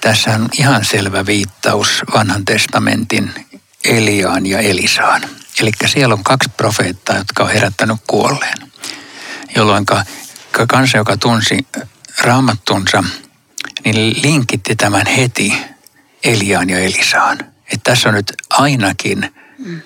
tässä 0.00 0.30
on 0.30 0.48
ihan 0.58 0.84
selvä 0.84 1.26
viittaus 1.26 2.02
vanhan 2.14 2.44
testamentin 2.44 3.46
Eliaan 3.84 4.46
ja 4.46 4.58
Elisaan. 4.58 5.22
Eli 5.60 5.70
siellä 5.86 6.14
on 6.14 6.24
kaksi 6.24 6.50
profeettaa, 6.56 7.16
jotka 7.16 7.44
on 7.44 7.50
herättänyt 7.50 7.96
kuolleen. 8.06 8.58
Jolloin 9.56 9.86
kansa, 10.68 10.96
joka 10.96 11.16
tunsi 11.16 11.66
raamattunsa, 12.20 13.04
niin 13.84 14.22
linkitti 14.22 14.76
tämän 14.76 15.06
heti 15.06 15.54
Eliaan 16.24 16.70
ja 16.70 16.78
Elisaan. 16.78 17.38
Että 17.72 17.90
tässä 17.90 18.08
on 18.08 18.14
nyt 18.14 18.32
ainakin 18.50 19.34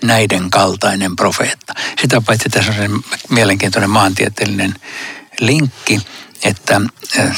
näiden 0.04 0.50
kaltainen 0.50 1.16
profeetta. 1.16 1.74
Sitä 2.00 2.20
paitsi 2.20 2.48
tässä 2.48 2.70
on 2.70 2.76
se 2.76 2.88
mielenkiintoinen 3.28 3.90
maantieteellinen 3.90 4.74
linkki, 5.40 6.00
että 6.44 6.80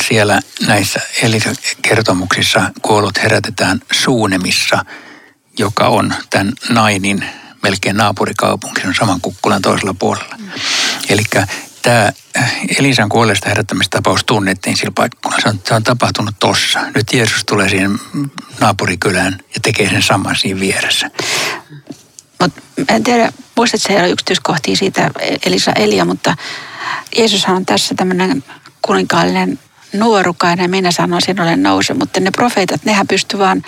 siellä 0.08 0.40
näissä 0.66 1.00
Elisa-kertomuksissa 1.22 2.70
kuollut 2.82 3.22
herätetään 3.22 3.80
Suunemissa, 3.92 4.84
joka 5.58 5.88
on 5.88 6.14
tämän 6.30 6.52
Nainin 6.68 7.24
melkein 7.62 7.96
naapurikaupunki, 7.96 8.86
on 8.86 8.94
saman 8.94 9.20
kukkulan 9.20 9.62
toisella 9.62 9.94
puolella. 9.98 10.34
Mm. 10.38 10.50
Eli 11.08 11.22
tämä 11.86 12.12
Elisan 12.78 13.08
kuolleesta 13.08 13.48
herättämistapaus 13.48 14.24
tunnettiin 14.24 14.76
sillä 14.76 14.92
paikalla. 14.94 15.36
Se 15.42 15.48
on, 15.48 15.60
se 15.68 15.74
on 15.74 15.82
tapahtunut 15.82 16.34
tossa. 16.40 16.80
Nyt 16.94 17.12
Jeesus 17.12 17.44
tulee 17.44 17.68
siihen 17.68 17.98
naapurikylään 18.60 19.38
ja 19.54 19.60
tekee 19.62 19.90
sen 19.90 20.02
saman 20.02 20.36
siinä 20.36 20.60
vieressä. 20.60 21.10
Mutta 22.40 22.62
en 22.88 23.02
tiedä, 23.02 23.32
muistatko 23.56 23.88
se 23.88 24.08
yksityiskohtia 24.08 24.76
siitä 24.76 25.10
Elisa 25.46 25.72
Elia, 25.72 26.04
mutta 26.04 26.36
Jeesushan 27.16 27.56
on 27.56 27.66
tässä 27.66 27.94
tämmöinen 27.94 28.44
kuninkaallinen 28.82 29.58
nuorukainen, 29.92 30.70
minä 30.70 30.90
sanoisin 30.90 31.40
olen 31.40 31.62
nouse, 31.62 31.94
mutta 31.94 32.20
ne 32.20 32.30
profeetat, 32.30 32.84
nehän 32.84 33.06
pystyvät 33.06 33.46
vaan 33.46 33.62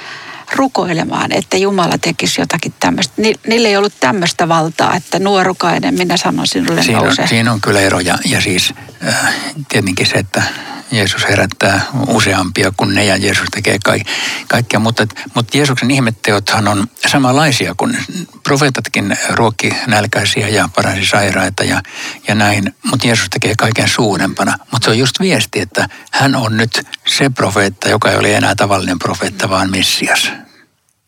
rukoilemaan, 0.52 1.32
että 1.32 1.56
Jumala 1.56 1.98
tekisi 1.98 2.40
jotakin 2.40 2.74
tämmöistä. 2.80 3.22
Niillä 3.46 3.68
ei 3.68 3.76
ollut 3.76 3.92
tämmöistä 4.00 4.48
valtaa, 4.48 4.96
että 4.96 5.18
nuorukainen, 5.18 5.94
minä 5.94 6.16
sanon 6.16 6.46
sinulle 6.46 6.82
siinä 6.82 7.00
nouse. 7.00 7.22
On, 7.22 7.28
siinä 7.28 7.52
on 7.52 7.60
kyllä 7.60 7.80
eroja 7.80 8.18
ja 8.24 8.40
siis 8.40 8.74
äh, 9.08 9.34
tietenkin 9.68 10.06
se, 10.06 10.14
että 10.14 10.42
Jeesus 10.90 11.28
herättää 11.28 11.80
useampia 12.06 12.72
kuin 12.76 12.94
ne 12.94 13.04
ja 13.04 13.16
Jeesus 13.16 13.46
tekee 13.50 13.78
ka- 13.84 14.10
kaikkea. 14.48 14.80
Mutta, 14.80 15.06
mutta 15.34 15.56
Jeesuksen 15.56 15.90
ihmetteothan 15.90 16.68
on 16.68 16.86
samanlaisia 17.06 17.74
kuin 17.76 17.98
profeetatkin 18.42 19.18
ruokki 19.28 19.74
nälkäisiä 19.86 20.48
ja 20.48 20.68
paransi 20.74 21.06
sairaita 21.06 21.64
ja, 21.64 21.82
ja 22.28 22.34
näin. 22.34 22.74
Mutta 22.90 23.06
Jeesus 23.06 23.30
tekee 23.30 23.54
kaiken 23.58 23.88
suurempana. 23.88 24.58
Mutta 24.72 24.84
se 24.84 24.90
on 24.90 24.98
just 24.98 25.20
viesti, 25.20 25.60
että 25.60 25.88
hän 26.12 26.34
on 26.34 26.56
nyt 26.56 26.86
se 27.06 27.30
profeetta, 27.30 27.88
joka 27.88 28.10
ei 28.10 28.16
ole 28.16 28.34
enää 28.34 28.54
tavallinen 28.54 28.98
profeetta, 28.98 29.50
vaan 29.50 29.70
Messias. 29.70 30.32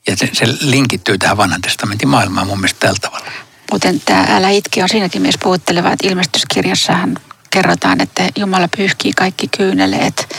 Ja 0.06 0.16
se, 0.16 0.30
se 0.32 0.44
linkittyy 0.60 1.18
tähän 1.18 1.36
vanhan 1.36 1.60
testamentin 1.60 2.08
maailmaan 2.08 2.46
mun 2.46 2.58
mielestä 2.58 2.80
tällä 2.80 2.98
tavalla. 3.00 3.30
Muuten 3.70 4.00
tämä 4.00 4.26
Älä 4.28 4.50
itki 4.50 4.82
on 4.82 4.88
siinäkin 4.88 5.22
myös 5.22 5.38
puhutteleva, 5.42 5.92
että 5.92 6.08
ilmestyskirjassahan 6.08 7.18
kerrotaan, 7.50 8.00
että 8.00 8.28
Jumala 8.36 8.68
pyyhkii 8.76 9.12
kaikki 9.12 9.48
kyyneleet. 9.48 10.36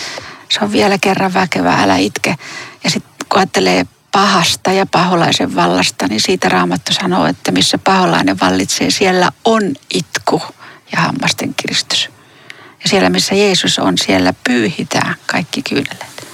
Se 0.49 0.59
on 0.61 0.71
vielä 0.71 0.97
kerran 0.97 1.33
väkevä, 1.33 1.73
älä 1.73 1.97
itke. 1.97 2.35
Ja 2.83 2.89
sitten 2.89 3.27
kun 3.29 3.39
ajattelee 3.39 3.85
pahasta 4.11 4.71
ja 4.71 4.85
paholaisen 4.85 5.55
vallasta, 5.55 6.07
niin 6.07 6.21
siitä 6.21 6.49
Raamattu 6.49 6.93
sanoo, 6.93 7.25
että 7.25 7.51
missä 7.51 7.77
paholainen 7.77 8.39
vallitsee, 8.39 8.91
siellä 8.91 9.31
on 9.45 9.61
itku 9.93 10.41
ja 10.91 11.01
hammasten 11.01 11.53
kiristys. 11.53 12.09
Ja 12.83 12.89
siellä, 12.89 13.09
missä 13.09 13.35
Jeesus 13.35 13.79
on, 13.79 13.97
siellä 13.97 14.33
pyyhitään 14.43 15.15
kaikki 15.25 15.61
kyyneleet. 15.61 16.27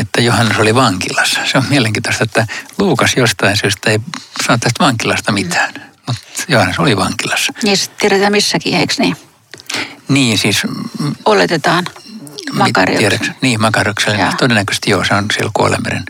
että 0.00 0.20
Johannes 0.20 0.58
oli 0.58 0.74
vankilassa. 0.74 1.40
Se 1.52 1.58
on 1.58 1.64
mielenkiintoista, 1.68 2.24
että 2.24 2.46
Luukas 2.78 3.16
jostain 3.16 3.56
syystä 3.56 3.90
ei 3.90 3.98
sano 4.46 4.58
tästä 4.58 4.84
vankilasta 4.84 5.32
mitään, 5.32 5.74
mutta 6.06 6.22
Johannes 6.48 6.78
oli 6.78 6.96
vankilassa. 6.96 7.52
Niin 7.62 7.76
tiedetään 7.98 8.32
missäkin, 8.32 8.74
eikö 8.74 8.94
niin? 8.98 9.16
Niin, 10.08 10.38
siis... 10.38 10.62
Oletetaan. 11.24 11.84
Makarioksen. 12.52 13.34
Niin, 13.40 13.60
Makarioksen. 13.60 14.20
Todennäköisesti 14.38 14.90
joo, 14.90 15.04
se 15.04 15.14
on 15.14 15.26
siellä 15.34 15.50
Kuolemeren 15.54 16.04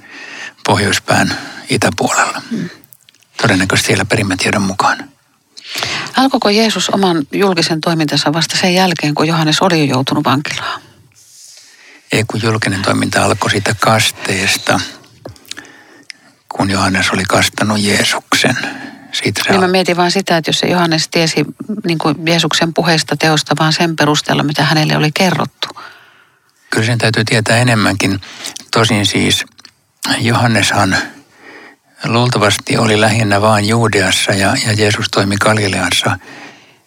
pohjoispään 0.67 1.39
itäpuolella. 1.71 2.43
Hmm. 2.51 2.69
Todennäköisesti 3.43 3.87
siellä 3.87 4.05
perimätiedon 4.05 4.63
mukaan. 4.63 5.09
Alkoiko 6.17 6.51
Jeesus 6.51 6.91
oman 6.91 7.27
julkisen 7.33 7.81
toimintansa 7.81 8.33
vasta 8.33 8.57
sen 8.57 8.75
jälkeen, 8.75 9.15
kun 9.15 9.29
Johannes 9.29 9.63
oli 9.63 9.79
jo 9.79 9.85
joutunut 9.85 10.25
vankilaan? 10.25 10.81
Ei, 12.13 12.25
kun 12.25 12.43
julkinen 12.43 12.83
toiminta 12.83 13.25
alkoi 13.25 13.51
siitä 13.51 13.75
kasteesta, 13.81 14.81
kun 16.49 16.71
Johannes 16.71 17.11
oli 17.11 17.25
kastanut 17.25 17.81
Jeesuksen. 17.81 18.57
Siitä 19.13 19.43
niin 19.49 19.61
mä 19.61 19.69
mietin 19.69 19.97
vaan 19.97 20.11
sitä, 20.11 20.37
että 20.37 20.49
jos 20.49 20.59
se 20.59 20.67
Johannes 20.67 21.09
tiesi 21.09 21.45
niin 21.87 21.99
kuin 21.99 22.27
Jeesuksen 22.27 22.75
puheesta 22.75 23.17
teosta 23.17 23.55
vaan 23.59 23.73
sen 23.73 23.97
perusteella, 23.97 24.43
mitä 24.43 24.65
hänelle 24.65 24.97
oli 24.97 25.11
kerrottu. 25.15 25.69
Kyllä 26.71 26.87
sen 26.87 26.99
täytyy 26.99 27.25
tietää 27.25 27.57
enemmänkin. 27.57 28.21
Tosin 28.71 29.07
siis 29.07 29.45
Johanneshan 30.19 30.97
luultavasti 32.05 32.79
oli 32.79 33.01
lähinnä 33.01 33.41
vain 33.41 33.69
Juudeassa 33.69 34.33
ja, 34.33 34.57
ja 34.67 34.73
Jeesus 34.73 35.09
toimi 35.09 35.37
Galileassa. 35.37 36.19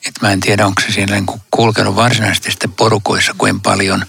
Et 0.07 0.21
mä 0.21 0.31
en 0.31 0.39
tiedä, 0.39 0.65
onko 0.65 0.81
se 0.81 0.91
siinä 0.91 1.23
kulkenut 1.51 1.95
varsinaisesti 1.95 2.51
sitten 2.51 2.73
porukoissa 2.73 3.35
kuin 3.37 3.61
paljon. 3.61 4.05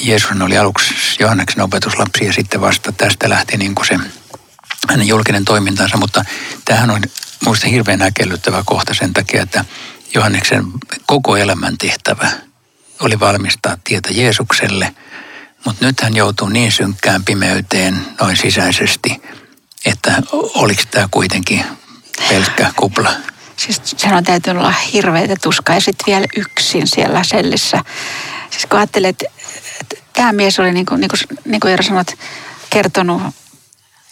Jeesus 0.00 0.30
oli 0.40 0.58
aluksi 0.58 0.94
Johanneksen 1.18 1.62
opetuslapsi 1.62 2.24
ja 2.24 2.32
sitten 2.32 2.60
vasta 2.60 2.92
tästä 2.92 3.28
lähti 3.28 3.56
niin 3.56 3.74
kuin 3.74 3.86
se 3.86 3.98
hänen 4.88 5.08
julkinen 5.08 5.44
toimintansa, 5.44 5.96
mutta 5.96 6.24
tähän 6.64 6.90
on 6.90 7.02
minusta 7.44 7.68
hirveän 7.68 7.98
näkellyttävä 7.98 8.62
kohta 8.66 8.94
sen 8.94 9.12
takia, 9.12 9.42
että 9.42 9.64
Johanneksen 10.14 10.64
koko 11.06 11.36
elämän 11.36 11.78
tehtävä 11.78 12.30
oli 13.00 13.20
valmistaa 13.20 13.76
tietä 13.84 14.08
Jeesukselle, 14.12 14.94
mutta 15.64 15.84
nyt 15.84 16.00
hän 16.00 16.16
joutuu 16.16 16.48
niin 16.48 16.72
synkkään 16.72 17.24
pimeyteen 17.24 18.06
noin 18.20 18.36
sisäisesti– 18.36 19.16
että 19.84 20.22
oliko 20.54 20.82
tämä 20.90 21.08
kuitenkin 21.10 21.64
pelkkä 22.28 22.72
kupla? 22.76 23.12
Siis 23.56 23.80
sen 23.84 24.14
on 24.14 24.24
täytynyt 24.24 24.62
olla 24.62 24.74
hirveitä 24.92 25.34
tuskaa 25.42 25.74
ja 25.74 25.80
sitten 25.80 26.06
vielä 26.06 26.26
yksin 26.36 26.86
siellä 26.86 27.24
sellissä. 27.24 27.84
Siis 28.50 28.66
kun 28.66 28.78
ajattelet, 28.78 29.22
että 29.80 29.96
tämä 30.12 30.32
mies 30.32 30.60
oli 30.60 30.72
niin 30.72 30.86
kuin, 30.86 31.00
niin 31.00 31.10
kuin, 31.10 31.38
niin 31.44 31.60
kuin 31.60 31.70
Eero 31.70 31.82
sanot, 31.82 32.14
kertonut, 32.70 33.22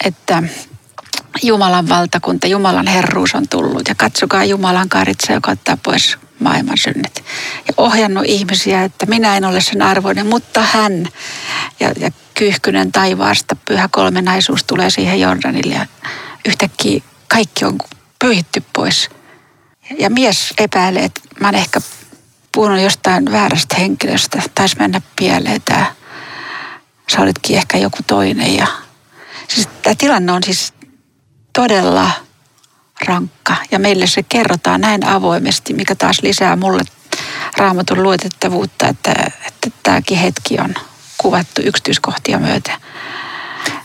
että 0.04 0.42
Jumalan 1.42 1.88
valtakunta, 1.88 2.46
Jumalan 2.46 2.86
herruus 2.86 3.34
on 3.34 3.48
tullut 3.48 3.88
ja 3.88 3.94
katsokaa 3.94 4.44
Jumalan 4.44 4.88
karitsa, 4.88 5.32
joka 5.32 5.50
ottaa 5.50 5.76
pois 5.76 6.18
maailman 6.40 6.78
synnet. 6.78 7.24
Ja 7.68 7.74
ohjannut 7.76 8.24
ihmisiä, 8.26 8.84
että 8.84 9.06
minä 9.06 9.36
en 9.36 9.44
ole 9.44 9.60
sen 9.60 9.82
arvoinen, 9.82 10.26
mutta 10.26 10.60
hän. 10.72 11.08
Ja, 11.80 11.92
ja 12.00 12.10
kyyhkynen 12.34 12.92
taivaasta, 12.92 13.56
pyhä 13.56 13.88
kolmenaisuus 13.90 14.64
tulee 14.64 14.90
siihen 14.90 15.20
Jordanille 15.20 15.74
ja 15.74 15.86
yhtäkkiä 16.48 17.00
kaikki 17.28 17.64
on 17.64 17.78
pyyhitty 18.18 18.62
pois. 18.72 19.10
Ja 19.98 20.10
mies 20.10 20.54
epäilee, 20.58 21.04
että 21.04 21.20
mä 21.40 21.48
oon 21.48 21.54
ehkä 21.54 21.80
puhunut 22.54 22.80
jostain 22.80 23.32
väärästä 23.32 23.76
henkilöstä, 23.76 24.42
taisi 24.54 24.76
mennä 24.78 25.00
pieleen 25.16 25.62
tämä. 25.64 25.94
Sä 27.12 27.20
olitkin 27.20 27.56
ehkä 27.56 27.78
joku 27.78 27.98
toinen. 28.06 28.56
Ja, 28.56 28.66
siis 29.48 29.68
tämä 29.82 29.94
tilanne 29.98 30.32
on 30.32 30.42
siis 30.42 30.74
todella 31.52 32.10
rankka 33.06 33.56
ja 33.70 33.78
meille 33.78 34.06
se 34.06 34.22
kerrotaan 34.22 34.80
näin 34.80 35.06
avoimesti, 35.06 35.74
mikä 35.74 35.94
taas 35.94 36.22
lisää 36.22 36.56
mulle 36.56 36.82
raamatun 37.56 38.02
luotettavuutta, 38.02 38.88
että, 38.88 39.12
että 39.46 39.70
tämäkin 39.82 40.18
hetki 40.18 40.58
on 40.60 40.74
kuvattu 41.18 41.60
yksityiskohtia 41.64 42.38
myöten. 42.38 42.74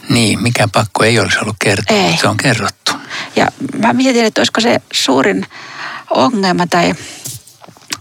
Niin, 0.10 0.44
mikä 0.44 0.68
pakko 0.74 1.04
ei 1.04 1.20
olisi 1.20 1.40
ollut 1.40 1.56
kertoa, 1.60 1.98
ei. 1.98 2.18
se 2.18 2.28
on 2.28 2.38
kerrottu. 2.38 2.92
Ja 3.36 3.48
mä 3.78 3.94
mietin, 3.94 4.26
että 4.26 4.42
olisiko 4.42 4.62
se 4.62 4.82
suurin 4.94 5.46
ongelma 6.10 6.68
tai 6.68 6.94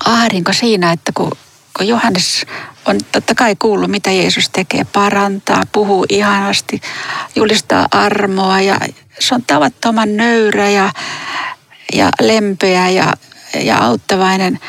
ahdinko 0.04 0.52
siinä, 0.52 0.92
että 0.92 1.12
kun, 1.14 1.32
kun 1.76 1.88
Johannes 1.88 2.46
on 2.86 3.00
totta 3.12 3.34
kai 3.34 3.56
kuullut, 3.58 3.90
mitä 3.90 4.10
Jeesus 4.10 4.50
tekee, 4.50 4.84
parantaa, 4.84 5.62
puhuu 5.72 6.06
ihanasti, 6.08 6.80
julistaa 7.36 7.88
armoa 7.90 8.60
ja 8.60 8.80
se 9.18 9.34
on 9.34 9.42
tavattoman 9.42 10.16
nöyrä 10.16 10.70
ja, 10.70 10.92
ja 11.92 12.10
lempeä 12.20 12.88
ja, 12.88 13.12
ja 13.54 13.78
auttavainen– 13.78 14.60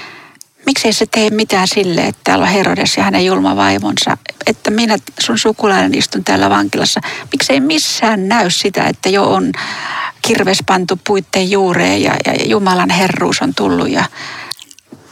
miksei 0.66 0.94
se 0.94 1.06
tee 1.12 1.30
mitään 1.30 1.68
sille, 1.68 2.02
että 2.02 2.22
täällä 2.24 2.44
on 2.44 2.52
Herodes 2.52 2.98
ja 2.98 3.04
hänen 3.04 3.26
julma 3.26 3.56
vaimonsa, 3.56 4.18
että 4.48 4.72
minä 4.72 4.98
sun 5.20 5.40
sukulainen 5.40 5.96
istun 5.96 6.24
täällä 6.24 6.50
vankilassa. 6.50 7.02
Miksei 7.32 7.60
missään 7.60 8.28
näy 8.28 8.50
sitä, 8.50 8.84
että 8.84 9.10
jo 9.10 9.34
on 9.34 9.52
kirves 10.22 10.58
pantu 10.66 11.00
puitteen 11.08 11.52
juureen 11.52 12.02
ja, 12.02 12.16
ja 12.26 12.34
Jumalan 12.46 12.90
herruus 12.90 13.42
on 13.42 13.56
tullut 13.56 13.90
ja 13.90 14.06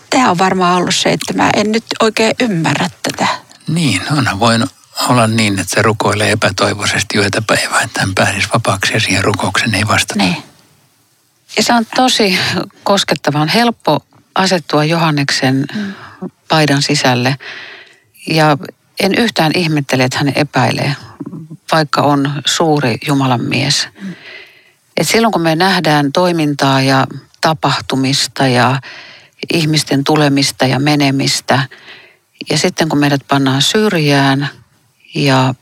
tämä 0.09 0.31
on 0.31 0.37
varmaan 0.37 0.75
ollut 0.75 0.95
se, 0.95 1.09
että 1.09 1.33
mä 1.33 1.49
en 1.55 1.71
nyt 1.71 1.85
oikein 1.99 2.35
ymmärrä 2.39 2.89
tätä. 3.03 3.27
Niin, 3.67 4.01
onhan 4.11 4.39
voinut 4.39 4.69
olla 5.09 5.27
niin, 5.27 5.59
että 5.59 5.75
se 5.75 5.81
rukoilee 5.81 6.31
epätoivoisesti 6.31 7.17
yötä 7.17 7.41
päivää, 7.41 7.81
että 7.81 8.01
hän 8.01 8.15
pääsisi 8.15 8.47
vapaaksi 8.53 8.93
ja 8.93 8.99
siihen 8.99 9.23
rukouksen 9.23 9.75
ei 9.75 9.87
vastata. 9.87 10.23
Niin. 10.23 10.43
Ja 11.57 11.63
se 11.63 11.73
on 11.73 11.85
tosi 11.95 12.39
koskettavan 12.83 13.47
helppo 13.47 14.05
asettua 14.35 14.83
Johanneksen 14.83 15.65
mm. 15.75 15.93
paidan 16.49 16.81
sisälle. 16.81 17.35
Ja 18.27 18.57
en 18.99 19.15
yhtään 19.15 19.51
ihmettele, 19.55 20.03
että 20.03 20.17
hän 20.17 20.33
epäilee, 20.35 20.95
vaikka 21.71 22.01
on 22.01 22.41
suuri 22.45 22.97
Jumalan 23.07 23.43
mies. 23.43 23.87
Et 24.97 25.07
silloin 25.07 25.31
kun 25.31 25.41
me 25.41 25.55
nähdään 25.55 26.11
toimintaa 26.11 26.81
ja 26.81 27.07
tapahtumista 27.41 28.47
ja 28.47 28.81
ihmisten 29.53 30.03
tulemista 30.03 30.65
ja 30.65 30.79
menemistä, 30.79 31.67
ja 32.49 32.57
sitten 32.57 32.89
kun 32.89 32.99
meidät 32.99 33.21
pannaan 33.27 33.61
syrjään 33.61 34.49
ja 35.15 35.55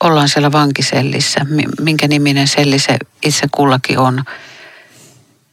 ollaan 0.00 0.28
siellä 0.28 0.52
vankisellissä, 0.52 1.40
minkä 1.80 2.08
niminen 2.08 2.48
selli 2.48 2.78
se 2.78 2.96
itse 3.24 3.46
kullakin 3.50 3.98
on, 3.98 4.24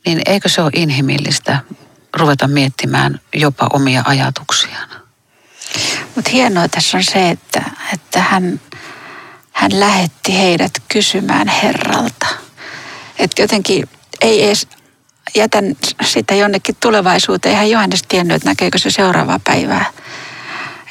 niin 0.06 0.22
eikö 0.26 0.50
se 0.50 0.62
ole 0.62 0.72
inhimillistä 0.76 1.60
ruveta 2.18 2.48
miettimään 2.48 3.20
jopa 3.34 3.68
omia 3.74 4.04
ajatuksiaan. 4.06 5.05
Mutta 6.16 6.32
hienoa 6.32 6.68
tässä 6.68 6.98
on 6.98 7.04
se, 7.04 7.30
että, 7.30 7.64
että 7.94 8.20
hän, 8.20 8.62
hän 9.52 9.80
lähetti 9.80 10.38
heidät 10.38 10.72
kysymään 10.88 11.48
Herralta. 11.48 12.28
Että 13.20 13.42
jotenkin 13.42 13.90
ei 14.22 14.46
edes 14.46 14.68
jätän 15.36 15.76
sitä 16.06 16.36
jonnekin 16.36 16.76
tulevaisuuteen. 16.80 17.52
Eihän 17.54 17.70
Johannes 17.70 18.04
tiennyt, 18.04 18.36
että 18.36 18.50
näkeekö 18.50 18.78
se 18.78 18.92
seuraavaa 18.92 19.40
päivää. 19.44 19.86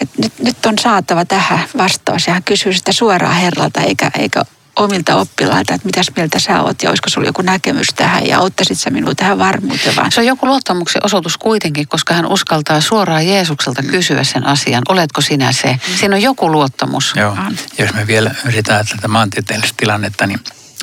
Et 0.01 0.11
nyt, 0.19 0.33
nyt 0.39 0.67
on 0.67 0.79
saatava 0.79 1.25
tähän 1.25 1.65
vastaus 1.77 2.27
ja 2.27 2.33
hän 2.33 2.43
kysyy 2.43 2.73
sitä 2.73 2.93
suoraan 2.93 3.37
Herralta 3.37 3.81
eikä, 3.81 4.11
eikä 4.19 4.45
omilta 4.77 5.17
oppilailta, 5.17 5.75
että 5.75 5.87
mitäs 5.87 6.11
mieltä 6.17 6.39
sä 6.39 6.63
oot 6.63 6.83
ja 6.83 6.91
olisiko 6.91 7.09
sulla 7.09 7.27
joku 7.27 7.43
näkemys 7.43 7.87
tähän 7.97 8.27
ja 8.27 8.39
auttaisit 8.39 8.81
sä 8.81 8.91
minua 8.91 9.15
tähän 9.15 9.39
varmuuteen 9.39 9.97
vaan. 9.97 10.13
Se 10.13 10.21
on 10.21 10.27
joku 10.27 10.47
luottamuksen 10.47 11.05
osoitus 11.05 11.39
kuitenkin, 11.39 11.89
koska 11.89 12.15
hän 12.15 12.27
uskaltaa 12.27 12.81
suoraan 12.81 13.27
Jeesukselta 13.27 13.83
kysyä 13.83 14.25
sen 14.25 14.47
asian. 14.47 14.83
Oletko 14.89 15.21
sinä 15.21 15.53
se? 15.53 15.77
Siinä 16.01 16.17
on 16.17 16.23
joku 16.23 16.53
luottamus. 16.53 17.13
Joo. 17.17 17.37
Jos 17.79 17.95
me 17.95 18.07
vielä 18.07 18.31
yritetään 18.45 18.87
tätä 18.87 19.09
maantieteellistä 19.09 19.75
tilannetta, 19.77 20.27
niin, 20.27 20.41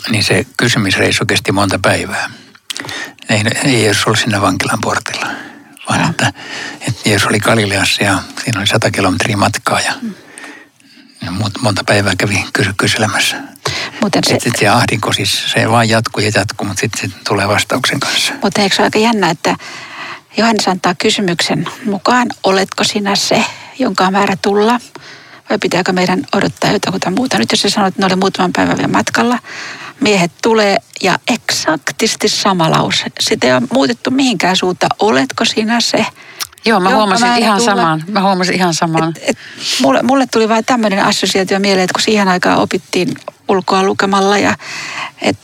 niin 0.10 0.24
se 0.24 0.46
kysymisreissu 0.58 1.26
kesti 1.26 1.52
monta 1.52 1.80
päivää. 1.80 2.30
Ei, 3.30 3.44
ei 3.64 3.86
edes 3.86 4.06
ollut 4.06 4.20
siinä 4.20 4.42
vankilan 4.42 4.82
portilla, 4.82 5.28
vaan 5.90 6.10
että, 6.10 6.34
että 6.88 7.10
Jeesus 7.10 7.28
oli 7.28 7.40
Galileassa 7.40 8.04
ja 8.04 8.20
siinä 8.44 8.60
oli 8.60 8.68
sata 8.68 8.92
kilometriä 8.92 9.38
matkaa 9.38 9.80
ja 9.80 9.94
mm 10.02 10.14
monta 11.62 11.84
päivää 11.84 12.14
kävi 12.18 12.46
kysy- 12.54 12.74
kyselemässä. 12.78 13.38
Mutta 14.02 14.20
se, 14.28 14.32
sitten 14.34 14.54
se 14.60 14.68
ahdinko 14.68 15.14
siis, 15.14 15.52
se 15.52 15.70
vaan 15.70 15.90
jatkuu 15.90 16.24
ja 16.24 16.32
jatkuu, 16.36 16.68
mutta 16.68 16.82
sitten 16.82 17.02
sit 17.02 17.24
tulee 17.24 17.48
vastauksen 17.48 18.00
kanssa. 18.00 18.34
Mutta 18.44 18.62
eikö 18.62 18.76
se 18.76 18.82
ole 18.82 18.88
aika 18.88 19.00
jännä, 19.00 19.30
että 19.30 19.56
Johannes 20.38 20.68
antaa 20.68 20.96
kysymyksen 20.96 21.68
mukaan, 21.86 22.28
oletko 22.44 22.84
sinä 22.84 23.16
se, 23.16 23.46
jonka 23.80 24.06
on 24.08 24.14
määrä 24.14 24.36
tulla? 24.42 24.80
Vai 25.50 25.58
pitääkö 25.60 25.92
meidän 25.92 26.22
odottaa 26.36 26.72
jotakuta 26.72 27.12
muuta? 27.12 27.38
Nyt 27.38 27.52
jos 27.52 27.62
se 27.62 27.70
sanoo, 27.70 27.88
että 27.88 28.02
ne 28.02 28.06
oli 28.06 28.16
muutaman 28.16 28.54
päivän 28.54 28.78
vielä 28.78 28.92
matkalla, 28.92 29.40
miehet 30.00 30.32
tulee 30.42 30.78
ja 31.02 31.20
eksaktisti 31.28 32.30
sama 32.30 32.72
lause. 32.72 33.06
Sitä 33.20 33.48
ei 33.48 33.54
ole 33.54 33.62
muutettu 33.74 34.12
mihinkään 34.12 34.56
suunta. 34.56 34.88
Oletko 35.00 35.46
sinä 35.46 35.82
se? 35.82 36.06
Joo, 36.65 36.80
mä 36.80 36.95
huomasin 36.95 37.38
ihan 37.38 37.60
tulla. 37.60 37.76
saman. 37.76 38.04
Mä 38.08 38.21
huomasin 38.21 38.56
ihan 38.56 38.74
saman. 38.74 39.10
Et, 39.10 39.30
et, 39.30 39.38
mulle, 39.82 40.04
mulle 40.04 40.26
tuli 40.32 40.50
vain 40.50 40.65
tämmöinen 40.65 41.06
assosiaatio 41.06 41.60
mieleen, 41.60 41.84
että 41.84 41.93
kun 41.93 42.02
siihen 42.02 42.28
aikaan 42.28 42.60
opittiin 42.60 43.15
ulkoa 43.47 43.84
lukemalla 43.84 44.38
ja 44.38 44.56
et 45.21 45.38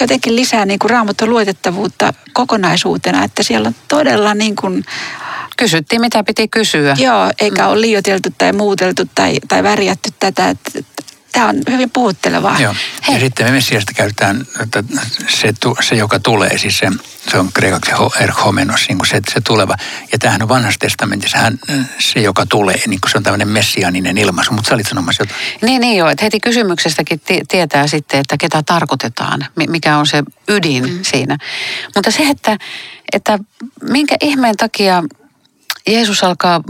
jotenkin 0.00 0.36
lisää 0.36 0.66
niin 0.66 0.78
kuin 0.78 0.90
raamatun 0.90 1.30
luotettavuutta 1.30 2.14
kokonaisuutena, 2.32 3.24
että 3.24 3.42
siellä 3.42 3.68
on 3.68 3.74
todella 3.88 4.34
niin 4.34 4.56
kuin 4.56 4.84
Kysyttiin, 5.56 6.00
mitä 6.00 6.24
piti 6.24 6.48
kysyä. 6.48 6.96
Joo, 6.98 7.30
eikä 7.40 7.62
mm. 7.62 7.68
ole 7.68 7.80
liioteltu 7.80 8.28
tai 8.38 8.52
muuteltu 8.52 9.02
tai, 9.14 9.38
tai 9.48 9.62
värjätty 9.62 10.10
tätä. 10.18 10.48
Että 10.48 10.70
tämä 11.32 11.48
on 11.48 11.56
hyvin 11.70 11.90
puhuttelevaa. 11.90 12.60
Joo. 12.60 12.74
Hei. 13.08 13.14
Ja 13.14 13.20
sitten 13.20 13.46
me 13.46 13.52
Messiasta 13.52 13.92
käytetään, 13.92 14.46
että 14.62 14.84
se, 15.28 15.52
se, 15.80 15.94
joka 15.94 16.18
tulee, 16.18 16.58
siis 16.58 16.78
se, 16.78 16.90
se 17.30 17.38
on 17.38 17.52
kreikaksi 17.52 17.90
erhomenos, 18.20 18.88
niin 18.88 18.98
se, 19.06 19.20
se 19.34 19.40
tuleva. 19.40 19.76
Ja 20.12 20.18
tämähän 20.18 20.42
on 20.42 20.48
vanhassa 20.48 20.78
testamentissa, 20.78 21.38
hän, 21.38 21.58
se 21.98 22.20
joka 22.20 22.46
tulee, 22.46 22.82
niin 22.86 23.00
se 23.12 23.18
on 23.18 23.22
tämmöinen 23.22 23.48
messianinen 23.48 24.18
ilmaisu, 24.18 24.52
mutta 24.52 24.68
sä 24.68 24.74
olit 24.74 24.88
sanomassa 24.88 25.22
jotain. 25.22 25.40
Niin, 25.62 25.80
niin 25.80 25.96
joo, 25.96 26.08
että 26.08 26.24
heti 26.24 26.40
kysymyksestäkin 26.40 27.20
t- 27.20 27.48
tietää 27.48 27.86
sitten, 27.86 28.20
että 28.20 28.36
ketä 28.36 28.62
tarkoitetaan, 28.62 29.46
mikä 29.68 29.96
on 29.96 30.06
se 30.06 30.22
ydin 30.48 30.90
mm. 30.90 30.98
siinä. 31.02 31.38
Mutta 31.94 32.10
se, 32.10 32.22
että, 32.22 32.58
että 33.12 33.38
minkä 33.90 34.16
ihmeen 34.20 34.56
takia 34.56 35.02
Jeesus 35.86 36.24
alkaa 36.24 36.60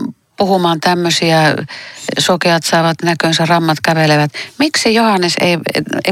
puhumaan 0.42 0.80
tämmöisiä, 0.80 1.54
sokeat 2.18 2.64
saavat 2.64 2.96
näkönsä, 3.02 3.46
rammat 3.46 3.78
kävelevät. 3.82 4.32
Miksi 4.58 4.94
Johannes 4.94 5.34
ei, 5.40 5.58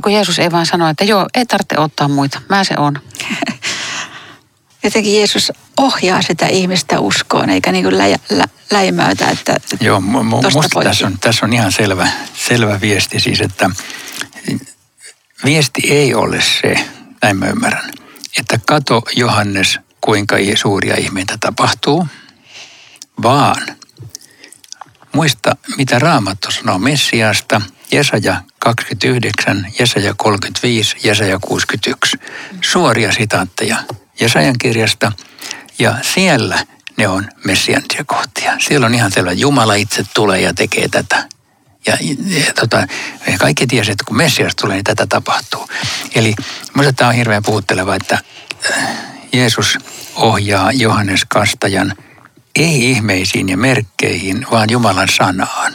kun 0.03 0.13
Jeesus 0.13 0.39
ei 0.39 0.51
vaan 0.51 0.67
sano, 0.67 0.89
että 0.89 1.05
joo, 1.05 1.27
ei 1.35 1.47
tarvitse 1.47 1.79
ottaa 1.79 2.09
muita, 2.09 2.41
mä 2.49 2.65
se 2.65 2.75
on. 2.79 3.01
Jotenkin 4.85 5.17
Jeesus 5.17 5.53
ohjaa 5.77 6.23
sitä 6.23 6.47
ihmistä 6.47 7.01
uskoon, 7.01 7.51
eikä 7.51 7.73
niin 7.73 7.85
kuin 7.85 7.99
lä, 7.99 8.05
lä, 8.31 8.45
läimäytä, 8.71 9.31
että 9.31 9.57
Joo, 9.81 10.01
musta 10.01 10.81
tässä 10.85 11.07
on, 11.07 11.19
tässä 11.19 11.47
on 11.47 11.53
ihan 11.53 11.73
selvä, 11.73 12.09
selvä 12.35 12.81
viesti 12.81 13.21
siis, 13.21 13.41
että 13.41 13.71
viesti 15.45 15.83
ei 15.91 16.15
ole 16.15 16.41
se, 16.41 16.75
näin 17.23 17.37
mä 17.37 17.47
ymmärrän, 17.47 17.91
että 18.39 18.61
kato 18.67 19.03
Johannes, 19.17 19.79
kuinka 20.01 20.37
suuria 20.55 20.97
ihmeitä 20.97 21.37
tapahtuu, 21.41 22.07
vaan– 23.23 23.63
Muista, 25.13 25.57
mitä 25.77 25.99
Raamattu 25.99 26.51
sanoo 26.51 26.79
Messiasta, 26.79 27.61
Jesaja 27.93 28.43
29, 28.59 29.67
Jesaja 29.79 30.15
35, 30.17 30.97
Jesaja 31.05 31.39
61. 31.39 32.19
Suoria 32.61 33.13
sitaatteja 33.13 33.77
Jesajan 34.21 34.55
kirjasta 34.59 35.13
ja 35.79 35.95
siellä 36.03 36.67
ne 36.97 37.09
on 37.09 37.29
messiantisia 37.45 38.05
kohtia. 38.05 38.57
Siellä 38.61 38.87
on 38.87 38.95
ihan 38.95 39.13
selvä, 39.13 39.33
Jumala 39.33 39.75
itse 39.75 40.05
tulee 40.15 40.41
ja 40.41 40.55
tekee 40.55 40.89
tätä. 40.89 41.29
Ja, 41.87 41.99
ja 42.47 42.53
tota, 42.55 42.87
kaikki 43.39 43.67
tiesi, 43.67 43.91
että 43.91 44.05
kun 44.05 44.17
Messias 44.17 44.57
tulee, 44.57 44.77
niin 44.77 44.85
tätä 44.85 45.07
tapahtuu. 45.07 45.69
Eli 46.15 46.35
minusta 46.75 46.93
tämä 46.93 47.09
on 47.09 47.15
hirveän 47.15 47.43
puhutteleva, 47.43 47.95
että 47.95 48.19
äh, 48.71 48.89
Jeesus 49.33 49.79
ohjaa 50.15 50.73
Johannes 50.73 51.25
Kastajan– 51.29 51.95
ei 52.65 52.91
ihmeisiin 52.91 53.49
ja 53.49 53.57
merkkeihin, 53.57 54.47
vaan 54.51 54.71
Jumalan 54.71 55.09
sanaan, 55.17 55.73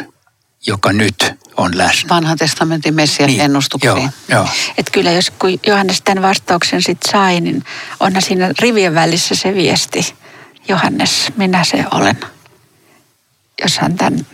joka 0.67 0.93
nyt 0.93 1.33
on 1.57 1.77
läsnä. 1.77 2.09
Vanhan 2.09 2.37
testamentin 2.37 2.93
Messian 2.95 3.29
niin, 3.29 3.41
ennustuksiin. 3.41 3.95
Joo, 3.95 4.09
joo. 4.29 4.47
Et 4.77 4.89
kyllä 4.89 5.11
jos 5.11 5.29
kun 5.29 5.59
Johannes 5.67 6.01
tämän 6.01 6.23
vastauksen 6.23 6.83
sitten 6.83 7.11
sai, 7.11 7.41
niin 7.41 7.63
onhan 7.99 8.21
siinä 8.21 8.53
rivien 8.59 8.95
välissä 8.95 9.35
se 9.35 9.53
viesti. 9.53 10.15
Johannes, 10.67 11.31
minä 11.37 11.63
se 11.63 11.85
olen. 11.91 12.19
Jos 13.61 13.77
hän 13.77 13.95
tämän 13.95 14.25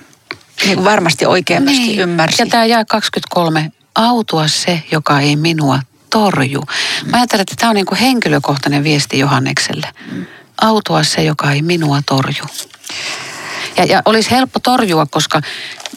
niin 0.65 0.75
kuin 0.75 0.85
varmasti 0.85 1.25
oikein 1.25 1.65
niin. 1.65 1.99
ymmärsi. 1.99 2.41
Ja 2.41 2.45
tämä 2.45 2.65
jää 2.65 2.85
23. 2.85 3.71
Autua 3.95 4.47
se, 4.47 4.83
joka 4.91 5.19
ei 5.19 5.35
minua 5.35 5.79
torju. 6.09 6.63
Mä 7.05 7.17
ajattelen, 7.17 7.41
että 7.41 7.55
tämä 7.57 7.69
on 7.69 7.75
niin 7.75 7.85
kuin 7.85 7.99
henkilökohtainen 7.99 8.83
viesti 8.83 9.19
Johannekselle. 9.19 9.87
Mm 10.11 10.25
autua 10.61 11.03
se, 11.03 11.23
joka 11.23 11.51
ei 11.51 11.61
minua 11.61 12.01
torju. 12.05 12.45
Ja, 13.77 13.83
ja 13.83 14.01
olisi 14.05 14.31
helppo 14.31 14.59
torjua, 14.59 15.05
koska 15.05 15.41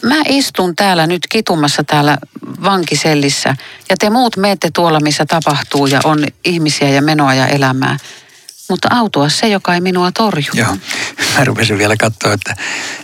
mä 0.01 0.15
istun 0.27 0.75
täällä 0.75 1.07
nyt 1.07 1.27
kitumassa 1.29 1.83
täällä 1.83 2.17
vankisellissä 2.63 3.55
ja 3.89 3.97
te 3.97 4.09
muut 4.09 4.37
meette 4.37 4.69
tuolla, 4.73 4.99
missä 4.99 5.25
tapahtuu 5.25 5.87
ja 5.87 6.01
on 6.03 6.25
ihmisiä 6.45 6.89
ja 6.89 7.01
menoa 7.01 7.33
ja 7.33 7.47
elämää 7.47 7.97
mutta 8.69 8.87
autua 8.91 9.29
se, 9.29 9.47
joka 9.47 9.73
ei 9.73 9.81
minua 9.81 10.11
torju. 10.11 10.51
Joo, 10.53 10.77
mä 11.37 11.45
rupesin 11.45 11.77
vielä 11.77 11.95
katsoa, 11.97 12.33
että 12.33 12.55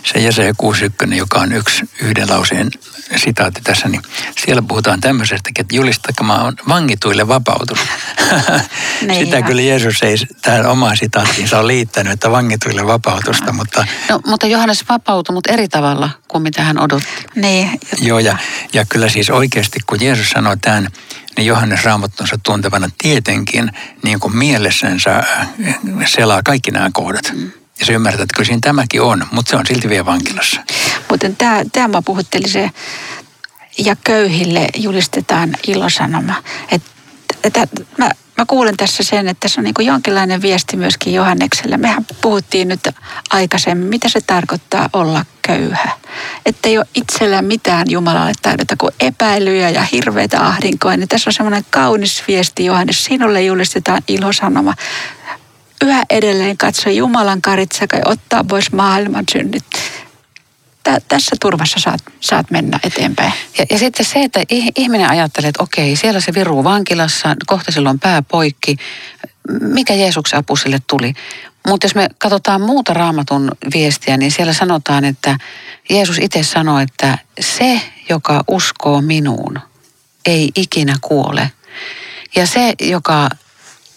se 0.04 0.18
Jesaja 0.18 0.54
61, 0.56 1.18
joka 1.18 1.38
on 1.38 1.52
yksi 1.52 1.84
yhden 2.00 2.30
lauseen 2.30 2.70
sitaatti 3.18 3.60
tässä, 3.64 3.88
niin 3.88 4.02
siellä 4.44 4.62
puhutaan 4.62 5.00
tämmöisestä, 5.00 5.50
että 5.58 5.76
julistakaa 5.76 6.44
on 6.44 6.56
vangituille 6.68 7.28
vapautunut. 7.28 7.86
Niin 9.02 9.24
Sitä 9.24 9.36
ihan. 9.36 9.48
kyllä 9.48 9.62
Jeesus 9.62 10.02
ei 10.02 10.16
tähän 10.42 10.66
omaan 10.66 10.96
sitaattiinsa 10.96 11.58
ole 11.58 11.66
liittänyt, 11.66 12.12
että 12.12 12.30
vangituille 12.30 12.86
vapautusta, 12.86 13.52
mutta... 13.52 13.86
No, 14.08 14.20
mutta 14.26 14.46
Johannes 14.46 14.84
vapautui, 14.88 15.34
mutta 15.34 15.52
eri 15.52 15.68
tavalla 15.68 16.10
kuin 16.28 16.42
mitä 16.42 16.62
hän 16.62 16.80
odotti. 16.80 17.08
Niin. 17.34 17.80
Joo, 18.00 18.18
ja, 18.18 18.36
ja 18.72 18.84
kyllä 18.88 19.08
siis 19.08 19.30
oikeasti, 19.30 19.78
kun 19.86 19.98
Jeesus 20.00 20.30
sanoi 20.30 20.56
tämän, 20.56 20.88
niin 21.36 21.46
Johannes 21.46 21.84
raamattonsa 21.84 22.38
tuntevana 22.42 22.88
tietenkin 22.98 23.70
niin 24.02 24.20
kuin 24.20 24.36
mielessänsä 24.36 25.16
äh, 25.16 25.48
selaa 26.06 26.42
kaikki 26.42 26.70
nämä 26.70 26.90
kohdat. 26.92 27.32
Mm. 27.34 27.50
Ja 27.80 27.86
se 27.86 27.92
ymmärtää, 27.92 28.22
että 28.22 28.34
kyllä 28.34 28.46
siinä 28.46 28.60
tämäkin 28.62 29.02
on, 29.02 29.26
mutta 29.32 29.50
se 29.50 29.56
on 29.56 29.66
silti 29.66 29.88
vielä 29.88 30.06
vankilassa. 30.06 30.60
Mutta 31.12 31.30
tämä, 31.38 31.62
tämä 31.72 32.02
puhutteli 32.02 32.48
se, 32.48 32.70
ja 33.78 33.96
köyhille 34.04 34.68
julistetaan 34.76 35.56
ilosanoma. 35.66 36.42
Että, 36.70 36.90
että 37.44 37.66
mä, 37.98 38.10
mä 38.38 38.44
kuulen 38.46 38.76
tässä 38.76 39.02
sen, 39.02 39.28
että 39.28 39.48
se 39.48 39.60
on 39.60 39.64
niin 39.64 39.86
jonkinlainen 39.86 40.42
viesti 40.42 40.76
myöskin 40.76 41.14
Johannekselle. 41.14 41.76
Mehän 41.76 42.06
puhuttiin 42.22 42.68
nyt 42.68 42.80
aikaisemmin, 43.30 43.88
mitä 43.88 44.08
se 44.08 44.20
tarkoittaa 44.20 44.88
olla 44.92 45.24
köyhä. 45.42 45.90
Että 46.46 46.68
ei 46.68 46.78
ole 46.78 46.86
itsellä 46.94 47.42
mitään 47.42 47.86
Jumalalle 47.90 48.32
taidota 48.42 48.76
kuin 48.78 48.94
epäilyjä 49.00 49.70
ja 49.70 49.82
hirveitä 49.92 50.46
ahdinkoa. 50.46 50.96
Niin 50.96 51.08
tässä 51.08 51.30
on 51.30 51.34
semmoinen 51.34 51.66
kaunis 51.70 52.22
viesti 52.28 52.64
Johannes. 52.64 53.04
Sinulle 53.04 53.42
julistetaan 53.42 54.02
ilosanoma. 54.08 54.74
Yhä 55.82 56.02
edelleen 56.10 56.56
katso 56.56 56.90
Jumalan 56.90 57.42
karitsa 57.42 57.84
ottaa 58.04 58.44
pois 58.44 58.72
maailman 58.72 59.24
synnit 59.32 59.64
tä, 60.82 61.00
tässä 61.08 61.36
turvassa 61.40 61.80
saat, 61.80 62.00
saat 62.20 62.50
mennä 62.50 62.80
eteenpäin. 62.84 63.32
Ja, 63.58 63.66
ja 63.70 63.78
sitten 63.78 64.06
se, 64.06 64.22
että 64.22 64.40
ihminen 64.76 65.10
ajattelee, 65.10 65.48
että 65.48 65.62
okei, 65.62 65.96
siellä 65.96 66.20
se 66.20 66.34
viruu 66.34 66.64
vankilassa, 66.64 67.36
kohta 67.46 67.72
silloin 67.72 68.00
pää 68.00 68.22
poikki. 68.22 68.76
Mikä 69.60 69.94
Jeesuksen 69.94 70.38
apu 70.38 70.56
sille 70.56 70.78
tuli? 70.86 71.12
Mutta 71.66 71.84
jos 71.84 71.94
me 71.94 72.08
katsotaan 72.18 72.60
muuta 72.60 72.94
raamatun 72.94 73.50
viestiä, 73.74 74.16
niin 74.16 74.30
siellä 74.32 74.52
sanotaan, 74.52 75.04
että 75.04 75.36
Jeesus 75.90 76.18
itse 76.18 76.42
sanoi, 76.42 76.82
että 76.82 77.18
se, 77.40 77.80
joka 78.08 78.44
uskoo 78.48 79.00
minuun, 79.00 79.58
ei 80.26 80.50
ikinä 80.56 80.96
kuole. 81.00 81.50
Ja 82.36 82.46
se, 82.46 82.74
joka 82.80 83.28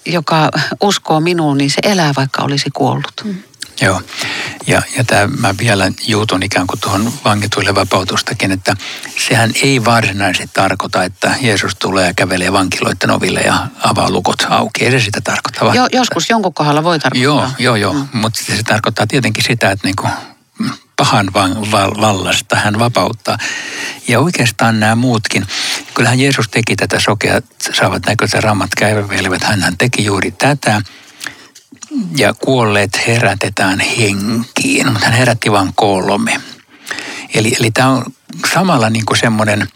joka 0.05 0.49
uskoo 0.81 1.19
minuun, 1.19 1.57
niin 1.57 1.69
se 1.69 1.79
elää 1.83 2.13
vaikka 2.17 2.43
olisi 2.43 2.69
kuollut. 2.73 3.13
Mm. 3.23 3.35
Joo, 3.81 4.01
ja, 4.67 4.81
ja 4.97 5.03
tämä 5.03 5.27
mä 5.27 5.55
vielä 5.57 5.91
juutun 6.07 6.43
ikään 6.43 6.67
kuin 6.67 6.79
tuohon 6.79 7.13
vangituille 7.25 7.75
vapautustakin, 7.75 8.51
että 8.51 8.75
sehän 9.27 9.51
ei 9.63 9.85
varsinaisesti 9.85 10.49
tarkoita, 10.53 11.03
että 11.03 11.35
Jeesus 11.41 11.75
tulee 11.75 12.07
ja 12.07 12.13
kävelee 12.13 12.53
vankiloiden 12.53 13.11
oville 13.11 13.39
ja 13.39 13.67
avaa 13.83 14.09
lukot 14.09 14.45
auki. 14.49 14.85
Ei 14.85 14.91
se 14.91 14.99
sitä 14.99 15.21
tarkoita. 15.21 15.75
Jo, 15.75 15.87
joskus 15.91 16.29
jonkun 16.29 16.53
kohdalla 16.53 16.83
voi 16.83 16.99
tarkoittaa. 16.99 17.23
Joo, 17.23 17.49
joo, 17.59 17.75
joo. 17.75 17.93
Mm. 17.93 18.07
mutta 18.13 18.39
se 18.43 18.63
tarkoittaa 18.63 19.07
tietenkin 19.07 19.43
sitä, 19.43 19.71
että 19.71 19.87
niinku 19.87 20.07
pahan 20.95 21.33
vallasta 22.01 22.55
hän 22.55 22.79
vapauttaa. 22.79 23.37
Ja 24.07 24.19
oikeastaan 24.19 24.79
nämä 24.79 24.95
muutkin. 24.95 25.47
Kyllähän 25.93 26.19
Jeesus 26.19 26.49
teki 26.49 26.75
tätä 26.75 26.99
sokea, 26.99 27.41
saavat 27.73 28.05
näköistä 28.05 28.41
rammat 28.41 28.69
käivävelevät. 28.77 29.43
Hän 29.43 29.77
teki 29.77 30.05
juuri 30.05 30.31
tätä 30.31 30.81
ja 32.17 32.33
kuolleet 32.33 33.07
herätetään 33.07 33.79
henkiin, 33.79 34.91
mutta 34.91 35.05
hän 35.05 35.13
herätti 35.13 35.51
vain 35.51 35.71
kolme. 35.75 36.41
Eli, 37.33 37.55
eli 37.59 37.71
tämä 37.71 37.89
on 37.89 38.05
samalla 38.53 38.89
niin 38.89 39.05
kuin 39.05 39.17
semmoinen 39.17 39.67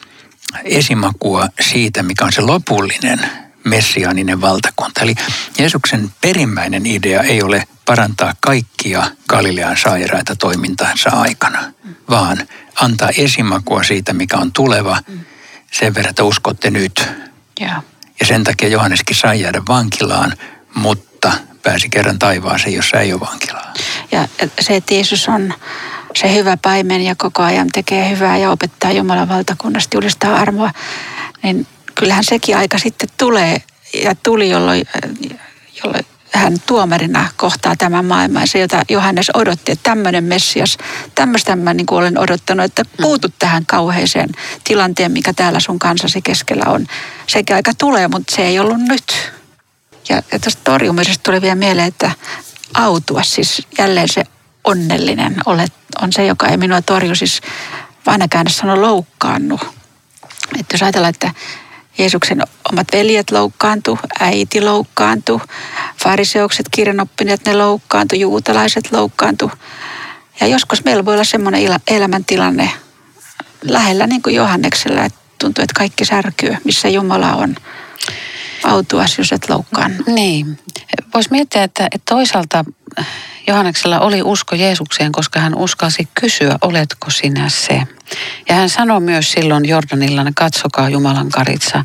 esimakua 0.63 1.47
siitä, 1.61 2.03
mikä 2.03 2.25
on 2.25 2.31
se 2.31 2.41
lopullinen 2.41 3.19
messiaaninen 3.63 4.41
valtakunta. 4.41 5.01
Eli 5.01 5.15
Jeesuksen 5.57 6.11
perimmäinen 6.21 6.85
idea 6.85 7.21
ei 7.21 7.43
ole 7.43 7.67
parantaa 7.85 8.33
kaikkia 8.39 9.03
Galilean 9.29 9.77
sairaita 9.77 10.35
toimintansa 10.35 11.09
aikana, 11.09 11.73
vaan 12.09 12.37
antaa 12.75 13.09
esimakua 13.17 13.83
siitä, 13.83 14.13
mikä 14.13 14.37
on 14.37 14.51
tuleva, 14.51 14.97
sen 15.71 15.95
verran, 15.95 16.09
että 16.09 16.23
uskotte 16.23 16.71
nyt. 16.71 17.09
Ja, 17.59 17.83
ja 18.19 18.25
sen 18.25 18.43
takia 18.43 18.69
Johanneskin 18.69 19.15
sai 19.15 19.41
jäädä 19.41 19.61
vankilaan, 19.67 20.33
mutta 20.75 21.31
pääsi 21.63 21.89
kerran 21.89 22.19
taivaaseen, 22.19 22.75
jossa 22.75 22.99
ei 22.99 23.13
ole 23.13 23.19
vankilaa. 23.19 23.73
Ja 24.11 24.27
se, 24.59 24.75
että 24.75 24.93
Jeesus 24.93 25.29
on 25.29 25.53
se 26.15 26.33
hyvä 26.33 26.57
paimen 26.57 27.01
ja 27.01 27.15
koko 27.15 27.43
ajan 27.43 27.67
tekee 27.67 28.09
hyvää 28.09 28.37
ja 28.37 28.51
opettaa 28.51 28.91
Jumalan 28.91 29.29
valtakunnasta, 29.29 29.97
julistaa 29.97 30.35
armoa, 30.35 30.71
niin 31.43 31.67
kyllähän 31.95 32.23
sekin 32.23 32.57
aika 32.57 32.77
sitten 32.77 33.09
tulee 33.17 33.57
ja 34.03 34.15
tuli, 34.15 34.49
jolloin, 34.49 34.85
jolloin 35.83 36.05
hän 36.33 36.57
tuomarina 36.65 37.29
kohtaa 37.37 37.75
tämän 37.75 38.05
maailman. 38.05 38.47
Se, 38.47 38.59
jota 38.59 38.81
Johannes 38.89 39.31
odotti, 39.33 39.71
että 39.71 39.83
tämmöinen 39.83 40.23
Messias, 40.23 40.77
tämmöistä 41.15 41.55
mä 41.55 41.73
niin 41.73 41.85
olen 41.91 42.17
odottanut, 42.17 42.65
että 42.65 42.85
puutut 43.01 43.33
tähän 43.39 43.65
kauheeseen 43.65 44.29
tilanteen, 44.63 45.11
mikä 45.11 45.33
täällä 45.33 45.59
sun 45.59 45.79
kansasi 45.79 46.21
keskellä 46.21 46.65
on. 46.67 46.87
Sekin 47.27 47.55
aika 47.55 47.71
tulee, 47.77 48.07
mutta 48.07 48.35
se 48.35 48.41
ei 48.41 48.59
ollut 48.59 48.79
nyt. 48.79 49.38
Ja, 50.09 50.15
ja 50.31 50.39
tuosta 50.39 50.61
torjumisesta 50.63 51.23
tuli 51.23 51.41
vielä 51.41 51.55
mieleen, 51.55 51.87
että 51.87 52.11
autua, 52.73 53.23
siis 53.23 53.67
jälleen 53.77 54.09
se 54.09 54.23
onnellinen 54.63 55.35
olet, 55.45 55.73
on 56.01 56.13
se, 56.13 56.25
joka 56.25 56.47
ei 56.47 56.57
minua 56.57 56.81
torju, 56.81 57.15
siis 57.15 57.41
vanha 58.05 58.27
käännös 58.27 58.57
sanoo 58.57 58.81
loukkaannu. 58.81 59.59
Että 60.59 60.73
jos 60.73 60.83
ajatellaan, 60.83 61.13
että 61.13 61.31
Jeesuksen 61.97 62.43
omat 62.71 62.87
veljet 62.93 63.31
loukkaantu, 63.31 63.99
äiti 64.19 64.61
loukkaantu, 64.61 65.41
fariseukset, 66.03 66.65
kirjanoppineet, 66.71 67.45
ne 67.45 67.53
loukkaantu, 67.53 68.15
juutalaiset 68.15 68.91
loukkaantu. 68.91 69.51
Ja 70.41 70.47
joskus 70.47 70.83
meillä 70.83 71.05
voi 71.05 71.13
olla 71.13 71.23
semmoinen 71.23 71.79
elämäntilanne 71.87 72.71
lähellä 73.61 74.07
niin 74.07 74.21
kuin 74.21 74.35
Johanneksella, 74.35 75.03
että 75.03 75.19
tuntuu, 75.39 75.63
että 75.63 75.79
kaikki 75.79 76.05
särkyy, 76.05 76.57
missä 76.63 76.89
Jumala 76.89 77.35
on 77.35 77.55
autuas, 78.63 79.17
jos 79.17 79.31
et 79.31 79.49
loukkaan. 79.49 79.95
Niin. 80.07 80.59
Voisi 81.13 81.31
miettiä, 81.31 81.63
että, 81.63 81.87
että 81.91 82.13
toisaalta 82.15 82.65
Johanneksella 83.47 83.99
oli 83.99 84.21
usko 84.23 84.55
Jeesukseen, 84.55 85.11
koska 85.11 85.39
hän 85.39 85.55
uskalsi 85.55 86.07
kysyä, 86.13 86.55
oletko 86.61 87.09
sinä 87.09 87.49
se. 87.49 87.81
Ja 88.49 88.55
hän 88.55 88.69
sanoi 88.69 88.99
myös 88.99 89.31
silloin 89.31 89.65
Jordanilla, 89.69 90.25
katsokaa 90.35 90.89
Jumalan 90.89 91.29
karitsa, 91.29 91.83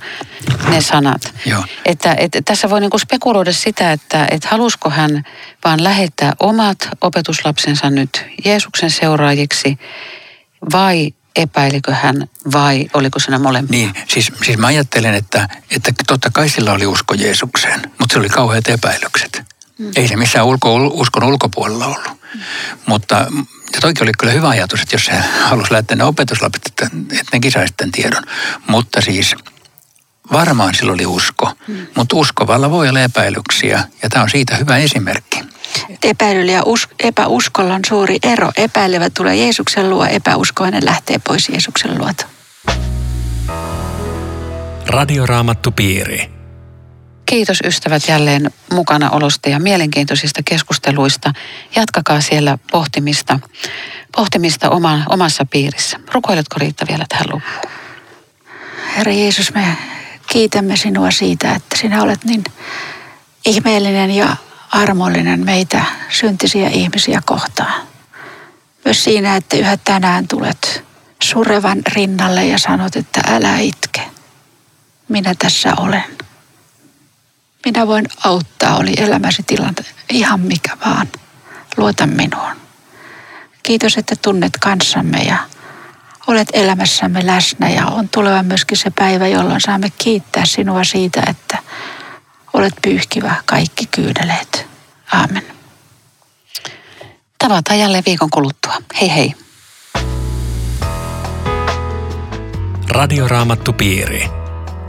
ne 0.69 0.81
sanat. 0.81 1.35
Joo. 1.47 1.65
Että, 1.85 2.15
että 2.19 2.43
tässä 2.45 2.71
voi 2.71 2.81
niinku 2.81 2.99
spekuloida 2.99 3.53
sitä, 3.53 3.93
että, 3.93 4.27
että 4.31 4.49
halusko 4.51 4.91
hän 4.91 5.25
vaan 5.65 5.85
lähettää 5.85 6.33
omat 6.41 6.89
opetuslapsensa 7.01 7.91
nyt 7.91 8.25
Jeesuksen 8.45 8.91
seuraajiksi 8.91 9.79
vai 10.73 11.15
epäilikö 11.37 11.95
hän 11.95 12.29
vai 12.53 12.87
oliko 12.95 13.19
siinä 13.19 13.39
molempia? 13.39 13.79
Niin, 13.79 13.95
siis, 14.09 14.33
siis 14.45 14.59
mä 14.59 14.67
ajattelen, 14.67 15.15
että, 15.15 15.49
että 15.71 15.93
totta 16.07 16.31
kai 16.31 16.49
sillä 16.49 16.73
oli 16.73 16.87
usko 16.87 17.15
Jeesukseen, 17.15 17.81
mutta 17.99 18.13
se 18.13 18.19
oli 18.19 18.29
kauheat 18.29 18.69
epäilykset. 18.69 19.43
Mm. 19.79 19.91
Ei 19.97 20.09
se 20.09 20.17
missään 20.17 20.47
ulko, 20.47 20.77
uskon 20.77 21.25
ulkopuolella 21.25 21.87
ollut. 21.87 22.09
Mm. 22.35 22.41
Mutta 22.87 23.27
ja 23.75 23.81
toikin 23.81 24.03
oli 24.03 24.13
kyllä 24.19 24.33
hyvä 24.33 24.49
ajatus, 24.49 24.81
että 24.81 24.95
jos 24.95 25.05
se 25.05 25.13
halusi 25.43 25.73
lähettää 25.73 25.97
ne 25.97 26.05
opetuslapset, 26.05 26.67
että, 26.67 26.85
että 26.95 27.33
nekin 27.33 27.53
saisi 27.53 27.75
tämän 27.77 27.93
tiedon. 27.93 28.23
Mutta 28.67 29.01
siis 29.01 29.35
varmaan 30.33 30.75
sillä 30.75 30.93
oli 30.93 31.07
usko, 31.07 31.53
mm. 31.69 31.87
mutta 31.97 32.17
uskovalla 32.17 32.71
voi 32.71 32.89
olla 32.89 33.01
epäilyksiä 33.01 33.85
ja 34.03 34.09
tämä 34.09 34.23
on 34.23 34.31
siitä 34.31 34.57
hyvä 34.57 34.77
esimerkki. 34.77 35.54
Epäilyllä 36.03 36.53
ja 36.53 36.63
us, 36.67 36.89
epäuskolla 37.01 37.75
on 37.75 37.81
suuri 37.89 38.19
ero. 38.23 38.53
Epäilevä 38.57 39.11
tulee 39.11 39.37
Jeesuksen 39.37 39.91
luo, 39.91 40.07
epäuskoinen 40.07 40.85
lähtee 40.85 41.19
pois 41.19 41.49
Jeesuksen 41.49 41.99
luota. 41.99 42.27
Radioraamattu 44.87 45.71
piiri. 45.71 46.31
Kiitos 47.27 47.59
ystävät 47.65 48.09
jälleen 48.09 48.51
mukana 48.73 49.11
olosta 49.11 49.49
ja 49.49 49.59
mielenkiintoisista 49.59 50.41
keskusteluista. 50.45 51.33
Jatkakaa 51.77 52.21
siellä 52.21 52.59
pohtimista, 52.73 53.41
pohtimista 54.17 54.71
oma, 54.71 55.05
omassa 55.09 55.47
piirissä. 55.51 56.01
Rukoiletko 56.13 56.57
Riitta 56.59 56.87
vielä 56.89 57.07
tähän 57.09 57.27
loppuun? 57.33 57.73
Herra 58.97 59.13
Jeesus, 59.13 59.55
me 59.55 59.77
kiitämme 60.27 60.77
sinua 60.77 61.11
siitä, 61.11 61.55
että 61.55 61.77
sinä 61.79 62.03
olet 62.03 62.25
niin 62.25 62.45
ihmeellinen 63.47 64.11
ja 64.11 64.37
armollinen 64.75 65.45
meitä 65.45 65.85
syntisiä 66.09 66.69
ihmisiä 66.69 67.21
kohtaan. 67.25 67.83
Myös 68.85 69.05
siinä, 69.05 69.37
että 69.37 69.57
yhä 69.57 69.77
tänään 69.77 70.29
tulet 70.29 70.85
surevan 71.23 71.83
rinnalle 71.95 72.47
ja 72.47 72.59
sanot, 72.59 72.97
että 72.97 73.21
älä 73.27 73.59
itke. 73.59 74.01
Minä 75.09 75.35
tässä 75.39 75.73
olen. 75.77 76.05
Minä 77.65 77.87
voin 77.87 78.07
auttaa, 78.25 78.77
oli 78.77 78.95
elämäsi 78.97 79.43
tilanne 79.43 79.85
ihan 80.11 80.41
mikä 80.41 80.77
vaan. 80.85 81.09
Luota 81.77 82.07
minuun. 82.07 82.57
Kiitos, 83.63 83.97
että 83.97 84.17
tunnet 84.23 84.53
kanssamme 84.61 85.19
ja 85.23 85.37
olet 86.27 86.49
elämässämme 86.53 87.27
läsnä 87.27 87.71
ja 87.71 87.87
on 87.87 88.09
tuleva 88.09 88.43
myöskin 88.43 88.79
se 88.79 88.91
päivä, 88.91 89.29
jolloin 89.29 89.61
saamme 89.61 89.93
kiittää 89.99 90.45
sinua 90.45 90.85
siitä, 90.85 91.23
että 91.27 91.59
olet 92.55 92.75
pyyhkivä 92.83 93.35
kaikki 93.45 93.87
kyydeleet. 93.87 94.67
Aamen. 95.13 95.43
Tavataan 97.39 97.79
jälleen 97.79 98.05
viikon 98.07 98.31
kuluttua. 98.31 98.75
Hei 99.01 99.15
hei. 99.15 99.35
Radioraamattupiiri. 102.89 104.29